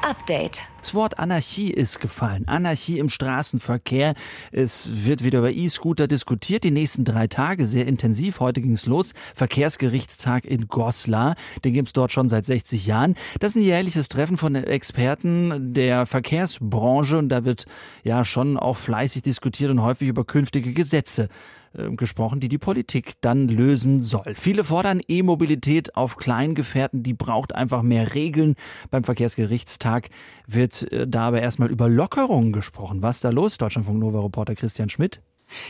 Update. 0.08 0.62
Das 0.80 0.94
Wort 0.94 1.20
Anarchie 1.20 1.72
ist 1.72 2.00
gefallen. 2.00 2.48
Anarchie 2.48 3.00
im 3.00 3.10
Straßenverkehr. 3.10 4.14
Es 4.52 5.06
wird 5.06 5.24
wieder 5.24 5.40
über 5.40 5.52
E-Scooter 5.52 6.08
diskutiert. 6.08 6.64
Die 6.64 6.72
nächsten 6.72 7.04
drei 7.04 7.28
Tage 7.28 7.66
sehr 7.66 7.86
intensiv. 7.86 8.40
Heute 8.40 8.62
ging 8.62 8.74
es 8.74 8.86
los. 8.86 9.14
Verkehrsgerichtstag 9.36 10.46
in 10.46 10.68
Goslar. 10.68 11.36
Den 11.66 11.74
gibt 11.74 11.90
es 11.90 11.94
dort 11.94 12.12
schon 12.12 12.30
seit 12.30 12.46
60 12.46 12.86
Jahren. 12.86 13.16
Das 13.40 13.52
ist 13.52 13.62
ein 13.62 13.66
jährliches 13.66 14.08
Treffen 14.08 14.38
von 14.38 14.56
Experten 14.56 15.74
der 15.74 16.06
Verkehrsbranche. 16.06 17.18
Und 17.18 17.30
da 17.30 17.44
wird 17.44 17.66
ja 18.04 18.24
schon 18.24 18.58
auch 18.58 18.78
fleißig 18.78 19.22
diskutiert 19.22 19.72
und 19.72 19.82
häufig 19.82 20.08
über 20.08 20.24
künftige 20.24 20.72
Gesetze 20.72 21.28
äh, 21.74 21.92
gesprochen, 21.92 22.40
die 22.40 22.50
die 22.50 22.58
Politik 22.58 23.14
dann 23.22 23.48
lösen 23.48 24.02
soll. 24.02 24.34
Viele 24.34 24.64
fordern 24.64 25.02
E-Mobilität 25.08 25.96
auf 25.96 26.18
Kleingefährten, 26.18 27.04
die 27.04 27.14
braucht 27.14 27.54
einfach 27.54 27.84
mehr 27.84 28.16
Regeln. 28.16 28.56
Beim 28.90 29.04
Verkehrsgerichtstag 29.04 30.10
wird 30.54 30.92
äh, 30.92 31.08
da 31.08 31.28
aber 31.28 31.42
erstmal 31.42 31.70
über 31.70 31.90
Lockerungen 31.90 32.54
gesprochen. 32.54 33.02
Was 33.02 33.18
ist 33.18 33.24
da 33.24 33.30
los? 33.30 33.58
Deutschlandfunk 33.58 34.00
Nova 34.00 34.22
Reporter 34.22 34.56
Christian 34.56 34.90
Schmidt. 34.90 35.22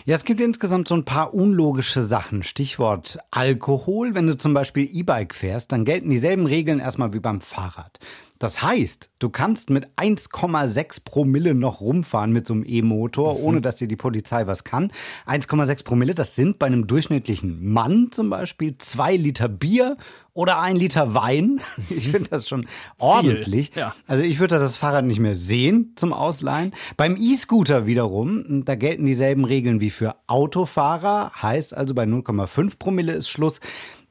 Ja, 0.06 0.16
es 0.16 0.26
gibt 0.26 0.42
insgesamt 0.42 0.88
so 0.88 0.96
ein 0.96 1.06
paar 1.06 1.34
unlogische 1.34 2.02
Sachen. 2.02 2.44
Stichwort 2.44 3.18
Alkohol. 3.32 4.14
Wenn 4.14 4.28
du 4.28 4.38
zum 4.38 4.54
Beispiel 4.54 4.90
E-Bike 4.92 5.34
fährst, 5.34 5.72
dann 5.72 5.86
gelten 5.86 6.10
dieselben 6.10 6.46
Regeln 6.46 6.80
erstmal 6.80 7.14
wie 7.14 7.20
beim 7.20 7.42
Fahrrad. 7.42 8.00
Das 8.40 8.64
heißt, 8.64 9.10
du 9.20 9.30
kannst 9.30 9.70
mit 9.70 9.88
1,6 9.98 11.04
Promille 11.04 11.54
noch 11.54 11.82
rumfahren 11.82 12.32
mit 12.32 12.48
so 12.48 12.54
einem 12.54 12.64
E-Motor, 12.66 13.38
mhm. 13.38 13.44
ohne 13.44 13.62
dass 13.62 13.76
dir 13.76 13.90
die 13.90 13.98
Polizei 13.98 14.48
was 14.48 14.64
kann. 14.64 14.92
1,6 15.28 15.84
Promille, 15.84 16.16
das 16.16 16.38
sind 16.38 16.58
bei 16.58 16.68
einem 16.68 16.88
durchschnittlichen 16.88 17.72
Mann 17.72 18.12
zum 18.12 18.30
Beispiel 18.30 18.78
zwei 18.78 19.18
Liter 19.18 19.50
Bier 19.50 19.98
oder 20.34 20.60
ein 20.60 20.78
Liter 20.78 21.14
Wein. 21.14 21.60
Ich 21.90 22.10
finde 22.10 22.30
das 22.30 22.48
schon 22.48 22.68
ordentlich. 22.98 23.72
Ja. 23.76 23.94
Also 24.08 24.24
ich 24.24 24.40
würde 24.40 24.58
das 24.58 24.78
Fahrrad 24.78 25.04
nicht 25.04 25.20
mehr 25.20 25.36
sehen 25.36 25.94
zum 25.96 26.14
Ausleihen. 26.14 26.72
Beim 26.96 27.18
E-Scooter 27.18 27.88
wiederum, 27.88 28.64
da 28.64 28.76
gelten 28.76 29.06
dieselben 29.06 29.44
Regeln 29.44 29.82
wie 29.82 29.90
für 29.90 30.16
Autofahrer. 30.28 31.32
Heißt 31.42 31.76
also 31.76 31.94
bei 31.94 32.04
0,5 32.04 32.78
Promille 32.78 33.14
ist 33.14 33.30
Schluss. 33.30 33.60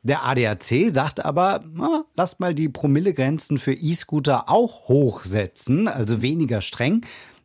Der 0.03 0.25
ADAC 0.25 0.91
sagt 0.93 1.25
aber, 1.25 1.65
na, 1.73 2.05
lasst 2.15 2.41
mal 2.41 2.55
die 2.55 2.69
Promillegrenzen 2.69 3.59
für 3.59 3.73
E-Scooter 3.73 4.49
auch 4.49 4.89
hochsetzen, 4.89 5.89
also 5.89 6.23
weniger 6.23 6.61
streng. 6.61 7.05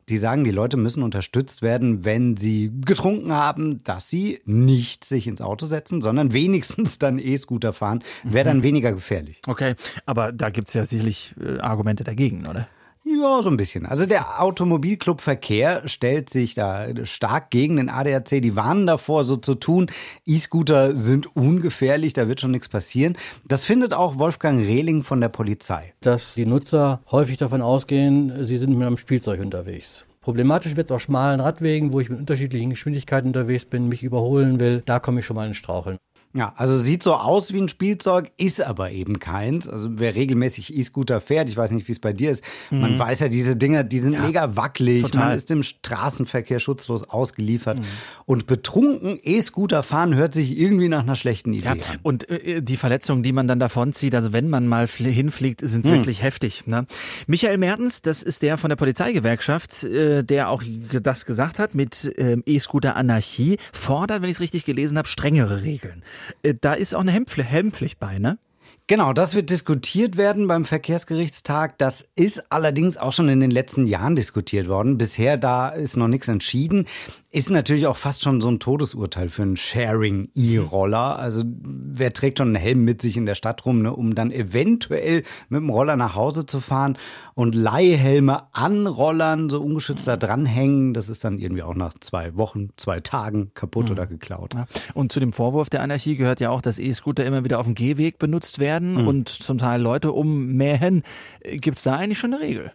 Die 0.09 0.17
sagen, 0.17 0.43
die 0.43 0.51
Leute 0.51 0.75
müssen 0.75 1.01
unterstützt 1.01 1.61
werden, 1.61 2.03
wenn 2.03 2.35
sie 2.35 2.71
getrunken 2.85 3.31
haben, 3.31 3.81
dass 3.85 4.09
sie 4.09 4.41
nicht 4.45 5.05
sich 5.05 5.27
ins 5.27 5.41
Auto 5.41 5.65
setzen, 5.65 6.01
sondern 6.01 6.33
wenigstens 6.33 6.99
dann 6.99 7.19
E-Scooter 7.19 7.71
fahren. 7.71 8.03
Wäre 8.23 8.45
dann 8.45 8.57
mhm. 8.57 8.63
weniger 8.63 8.91
gefährlich. 8.91 9.41
Okay, 9.47 9.75
aber 10.05 10.33
da 10.33 10.49
gibt 10.49 10.67
es 10.67 10.73
ja 10.73 10.83
sicherlich 10.83 11.33
äh, 11.41 11.59
Argumente 11.59 12.03
dagegen, 12.03 12.45
oder? 12.47 12.67
Ja, 13.05 13.43
so 13.43 13.49
ein 13.49 13.57
bisschen. 13.57 13.85
Also 13.85 14.05
der 14.05 14.41
Automobilclub 14.41 15.19
Verkehr 15.19 15.87
stellt 15.87 16.29
sich 16.29 16.55
da 16.55 16.87
stark 17.05 17.51
gegen 17.51 17.75
den 17.75 17.89
ADAC. 17.89 18.41
Die 18.41 18.55
warnen 18.55 18.87
davor, 18.87 19.25
so 19.25 19.35
zu 19.35 19.55
tun. 19.55 19.87
E-Scooter 20.25 20.95
sind 20.95 21.35
ungefährlich, 21.35 22.13
da 22.13 22.29
wird 22.29 22.39
schon 22.39 22.51
nichts 22.51 22.69
passieren. 22.69 23.17
Das 23.45 23.65
findet 23.65 23.93
auch 23.93 24.19
Wolfgang 24.19 24.61
Rehling 24.61 25.03
von 25.03 25.19
der 25.19 25.29
Polizei. 25.29 25.93
Dass 25.99 26.33
die 26.33 26.45
Nutzer 26.45 27.01
häufig 27.11 27.37
davon 27.37 27.61
ausgehen, 27.61 28.45
sie 28.45 28.57
sind 28.57 28.73
mit 28.73 28.87
einem 28.87 28.97
Spielzeug 28.97 29.41
unterwegs. 29.41 30.05
Problematisch 30.21 30.77
wird 30.77 30.89
es 30.89 30.95
auf 30.95 31.01
schmalen 31.01 31.41
Radwegen, 31.41 31.91
wo 31.91 31.99
ich 31.99 32.09
mit 32.09 32.19
unterschiedlichen 32.19 32.69
Geschwindigkeiten 32.69 33.27
unterwegs 33.27 33.65
bin, 33.65 33.89
mich 33.89 34.03
überholen 34.03 34.61
will. 34.61 34.81
Da 34.85 34.99
komme 34.99 35.19
ich 35.19 35.25
schon 35.25 35.35
mal 35.35 35.47
in 35.47 35.53
Straucheln. 35.53 35.97
Ja, 36.35 36.51
also 36.55 36.79
sieht 36.79 37.03
so 37.03 37.13
aus 37.13 37.53
wie 37.53 37.61
ein 37.61 37.69
Spielzeug, 37.69 38.31
ist 38.37 38.59
aber 38.63 38.89
eben 38.89 39.19
keins. 39.19 39.69
Also 39.69 39.89
wer 39.93 40.15
regelmäßig 40.15 40.75
E-Scooter 40.75 41.21
fährt, 41.21 41.47
ich 41.47 41.55
weiß 41.55 41.71
nicht, 41.71 41.87
wie 41.87 41.91
es 41.91 41.99
bei 41.99 42.11
dir 42.11 42.31
ist, 42.31 42.43
mhm. 42.71 42.81
man 42.81 42.97
weiß 42.97 43.19
ja, 43.19 43.29
diese 43.29 43.55
Dinger, 43.55 43.83
die 43.83 43.99
sind 43.99 44.13
ja, 44.13 44.21
mega 44.25 44.55
wackelig, 44.55 45.03
total. 45.03 45.27
man 45.27 45.35
ist 45.35 45.51
im 45.51 45.61
Straßenverkehr 45.61 46.57
schutzlos 46.57 47.03
ausgeliefert. 47.03 47.77
Mhm. 47.77 47.83
Und 48.25 48.47
betrunken 48.47 49.19
E-Scooter 49.21 49.83
fahren 49.83 50.15
hört 50.15 50.33
sich 50.33 50.57
irgendwie 50.57 50.87
nach 50.89 51.03
einer 51.03 51.15
schlechten 51.15 51.53
Idee 51.53 51.65
ja, 51.65 51.71
an. 51.73 51.79
Und 52.01 52.27
äh, 52.29 52.63
die 52.63 52.77
Verletzungen, 52.77 53.21
die 53.21 53.31
man 53.31 53.47
dann 53.47 53.59
davonzieht, 53.59 54.15
also 54.15 54.33
wenn 54.33 54.49
man 54.49 54.65
mal 54.65 54.87
hinfliegt, 54.87 55.61
sind 55.63 55.85
mhm. 55.85 55.91
wirklich 55.91 56.23
heftig. 56.23 56.65
Ne? 56.65 56.87
Michael 57.27 57.59
Mertens, 57.59 58.01
das 58.01 58.23
ist 58.23 58.41
der 58.41 58.57
von 58.57 58.69
der 58.69 58.75
Polizeigewerkschaft, 58.75 59.83
äh, 59.83 60.23
der 60.23 60.49
auch 60.49 60.63
das 60.89 61.25
gesagt 61.25 61.59
hat 61.59 61.75
mit 61.75 62.05
äh, 62.17 62.37
E-Scooter-Anarchie, 62.43 63.57
fordert, 63.71 64.23
wenn 64.23 64.29
ich 64.29 64.37
es 64.37 64.41
richtig 64.41 64.65
gelesen 64.65 64.97
habe, 64.97 65.07
strengere 65.07 65.61
Regeln. 65.61 66.01
Äh, 66.41 66.55
da 66.59 66.73
ist 66.73 66.95
auch 66.95 67.01
eine 67.01 67.11
Helmpflicht 67.43 67.99
bei, 67.99 68.19
ne? 68.19 68.37
Genau, 68.87 69.13
das 69.13 69.33
wird 69.33 69.49
diskutiert 69.49 70.17
werden 70.17 70.47
beim 70.47 70.65
Verkehrsgerichtstag. 70.65 71.77
Das 71.77 72.05
ist 72.15 72.51
allerdings 72.51 72.97
auch 72.97 73.13
schon 73.13 73.29
in 73.29 73.39
den 73.39 73.49
letzten 73.49 73.87
Jahren 73.87 74.17
diskutiert 74.17 74.67
worden. 74.67 74.97
Bisher 74.97 75.37
da 75.37 75.69
ist 75.69 75.95
noch 75.95 76.09
nichts 76.09 76.27
entschieden. 76.27 76.87
Ist 77.31 77.49
natürlich 77.49 77.87
auch 77.87 77.95
fast 77.95 78.23
schon 78.23 78.41
so 78.41 78.49
ein 78.49 78.59
Todesurteil 78.59 79.29
für 79.29 79.41
einen 79.43 79.55
Sharing-E-Roller. 79.55 81.17
Also 81.17 81.43
wer 81.45 82.11
trägt 82.11 82.39
schon 82.39 82.49
einen 82.49 82.57
Helm 82.57 82.83
mit 82.83 83.01
sich 83.01 83.15
in 83.15 83.25
der 83.25 83.35
Stadt 83.35 83.65
rum, 83.65 83.81
ne, 83.81 83.95
um 83.95 84.15
dann 84.15 84.31
eventuell 84.31 85.23
mit 85.47 85.61
dem 85.61 85.69
Roller 85.69 85.95
nach 85.95 86.13
Hause 86.13 86.45
zu 86.45 86.59
fahren 86.59 86.97
und 87.35 87.55
Leihhelme 87.55 88.53
an 88.53 88.85
Rollern 88.85 89.49
so 89.49 89.61
ungeschützt 89.61 90.07
da 90.07 90.17
dranhängen. 90.17 90.93
Das 90.93 91.07
ist 91.07 91.23
dann 91.23 91.39
irgendwie 91.39 91.63
auch 91.63 91.73
nach 91.73 91.93
zwei 92.01 92.35
Wochen, 92.35 92.69
zwei 92.75 92.99
Tagen 92.99 93.51
kaputt 93.55 93.85
mhm. 93.85 93.91
oder 93.93 94.07
geklaut. 94.07 94.53
Ja. 94.53 94.67
Und 94.93 95.13
zu 95.13 95.21
dem 95.21 95.31
Vorwurf 95.31 95.69
der 95.69 95.81
Anarchie 95.81 96.17
gehört 96.17 96.41
ja 96.41 96.49
auch, 96.49 96.61
dass 96.61 96.77
E-Scooter 96.77 97.25
immer 97.25 97.45
wieder 97.45 97.59
auf 97.59 97.65
dem 97.65 97.75
Gehweg 97.75 98.19
benutzt 98.19 98.59
werden 98.59 98.72
mhm. 98.79 99.07
und 99.07 99.29
zum 99.29 99.57
Teil 99.57 99.81
Leute 99.81 100.11
ummähen. 100.11 101.03
Gibt 101.43 101.77
es 101.77 101.83
da 101.83 101.95
eigentlich 101.95 102.19
schon 102.19 102.33
eine 102.33 102.43
Regel? 102.43 102.71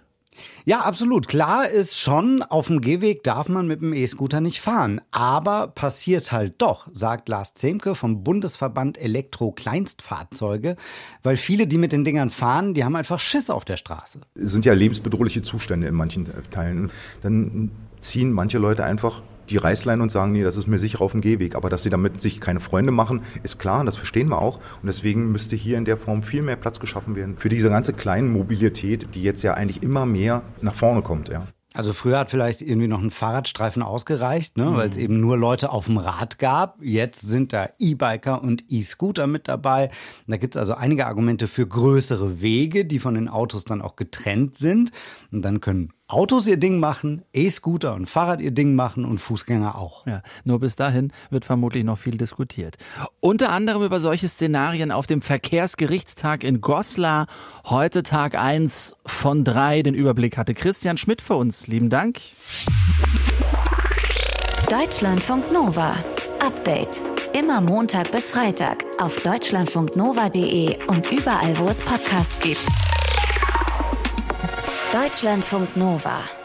Ja, 0.64 0.80
absolut. 0.80 1.28
Klar 1.28 1.68
ist 1.68 1.98
schon, 1.98 2.42
auf 2.42 2.66
dem 2.66 2.80
Gehweg 2.80 3.22
darf 3.22 3.48
man 3.48 3.66
mit 3.66 3.80
dem 3.80 3.92
E-Scooter 3.92 4.40
nicht 4.40 4.60
fahren. 4.60 5.00
Aber 5.10 5.68
passiert 5.68 6.30
halt 6.32 6.54
doch, 6.58 6.88
sagt 6.92 7.28
Lars 7.28 7.54
Zemke 7.54 7.94
vom 7.94 8.22
Bundesverband 8.22 8.98
Elektro-Kleinstfahrzeuge, 8.98 10.76
weil 11.22 11.36
viele, 11.36 11.66
die 11.66 11.78
mit 11.78 11.92
den 11.92 12.04
Dingern 12.04 12.30
fahren, 12.30 12.74
die 12.74 12.84
haben 12.84 12.96
einfach 12.96 13.20
Schiss 13.20 13.50
auf 13.50 13.64
der 13.64 13.76
Straße. 13.76 14.20
Es 14.34 14.52
sind 14.52 14.64
ja 14.64 14.74
lebensbedrohliche 14.74 15.42
Zustände 15.42 15.86
in 15.86 15.94
manchen 15.94 16.26
Teilen. 16.50 16.90
Dann 17.22 17.70
ziehen 18.00 18.32
manche 18.32 18.58
Leute 18.58 18.84
einfach 18.84 19.22
die 19.50 19.56
Reißleine 19.56 20.02
und 20.02 20.10
sagen, 20.10 20.32
nee, 20.32 20.42
das 20.42 20.56
ist 20.56 20.66
mir 20.66 20.78
sicher 20.78 21.00
auf 21.00 21.12
dem 21.12 21.20
Gehweg. 21.20 21.54
Aber 21.54 21.70
dass 21.70 21.82
sie 21.82 21.90
damit 21.90 22.20
sich 22.20 22.40
keine 22.40 22.60
Freunde 22.60 22.92
machen, 22.92 23.22
ist 23.42 23.58
klar, 23.58 23.84
das 23.84 23.96
verstehen 23.96 24.28
wir 24.28 24.40
auch. 24.40 24.56
Und 24.56 24.86
deswegen 24.86 25.32
müsste 25.32 25.56
hier 25.56 25.78
in 25.78 25.84
der 25.84 25.96
Form 25.96 26.22
viel 26.22 26.42
mehr 26.42 26.56
Platz 26.56 26.80
geschaffen 26.80 27.16
werden 27.16 27.36
für 27.38 27.48
diese 27.48 27.70
ganze 27.70 27.92
kleine 27.92 28.28
Mobilität, 28.28 29.14
die 29.14 29.22
jetzt 29.22 29.42
ja 29.42 29.54
eigentlich 29.54 29.82
immer 29.82 30.06
mehr 30.06 30.42
nach 30.60 30.74
vorne 30.74 31.02
kommt. 31.02 31.28
Ja. 31.28 31.46
Also 31.74 31.92
früher 31.92 32.18
hat 32.18 32.30
vielleicht 32.30 32.62
irgendwie 32.62 32.88
noch 32.88 33.00
ein 33.00 33.10
Fahrradstreifen 33.10 33.82
ausgereicht, 33.82 34.56
ne, 34.56 34.64
mhm. 34.64 34.74
weil 34.74 34.88
es 34.88 34.96
eben 34.96 35.20
nur 35.20 35.36
Leute 35.36 35.70
auf 35.70 35.86
dem 35.86 35.98
Rad 35.98 36.38
gab. 36.38 36.82
Jetzt 36.82 37.20
sind 37.20 37.52
da 37.52 37.68
E-Biker 37.78 38.42
und 38.42 38.64
E-Scooter 38.68 39.26
mit 39.26 39.48
dabei. 39.48 39.90
Da 40.26 40.38
gibt 40.38 40.56
es 40.56 40.58
also 40.58 40.74
einige 40.74 41.06
Argumente 41.06 41.46
für 41.46 41.66
größere 41.66 42.40
Wege, 42.40 42.84
die 42.86 42.98
von 42.98 43.14
den 43.14 43.28
Autos 43.28 43.64
dann 43.64 43.82
auch 43.82 43.96
getrennt 43.96 44.56
sind. 44.56 44.92
Und 45.30 45.42
dann 45.42 45.60
können 45.60 45.92
Autos 46.10 46.46
ihr 46.46 46.56
Ding 46.56 46.80
machen, 46.80 47.22
E-Scooter 47.34 47.94
und 47.94 48.08
Fahrrad 48.08 48.40
ihr 48.40 48.50
Ding 48.50 48.74
machen 48.74 49.04
und 49.04 49.18
Fußgänger 49.18 49.76
auch. 49.76 50.06
Ja, 50.06 50.22
nur 50.44 50.58
bis 50.58 50.74
dahin 50.74 51.12
wird 51.28 51.44
vermutlich 51.44 51.84
noch 51.84 51.98
viel 51.98 52.16
diskutiert. 52.16 52.78
Unter 53.20 53.50
anderem 53.50 53.82
über 53.82 54.00
solche 54.00 54.26
Szenarien 54.26 54.90
auf 54.90 55.06
dem 55.06 55.20
Verkehrsgerichtstag 55.20 56.44
in 56.44 56.62
Goslar. 56.62 57.26
Heute 57.66 58.02
Tag 58.02 58.36
1 58.36 58.96
von 59.04 59.44
3. 59.44 59.82
Den 59.82 59.92
Überblick 59.92 60.38
hatte 60.38 60.54
Christian 60.54 60.96
Schmidt 60.96 61.20
für 61.20 61.34
uns. 61.34 61.66
Lieben 61.66 61.90
Dank. 61.90 62.20
Deutschlandfunk 64.70 65.52
Nova. 65.52 65.94
Update. 66.40 67.02
Immer 67.38 67.60
Montag 67.60 68.12
bis 68.12 68.30
Freitag 68.30 68.82
auf 68.98 69.20
deutschlandfunknova.de 69.20 70.86
und 70.86 71.12
überall, 71.12 71.58
wo 71.58 71.68
es 71.68 71.82
Podcasts 71.82 72.40
gibt. 72.40 72.66
Deutschlandfunk 74.92 75.76
Nova 75.76 76.37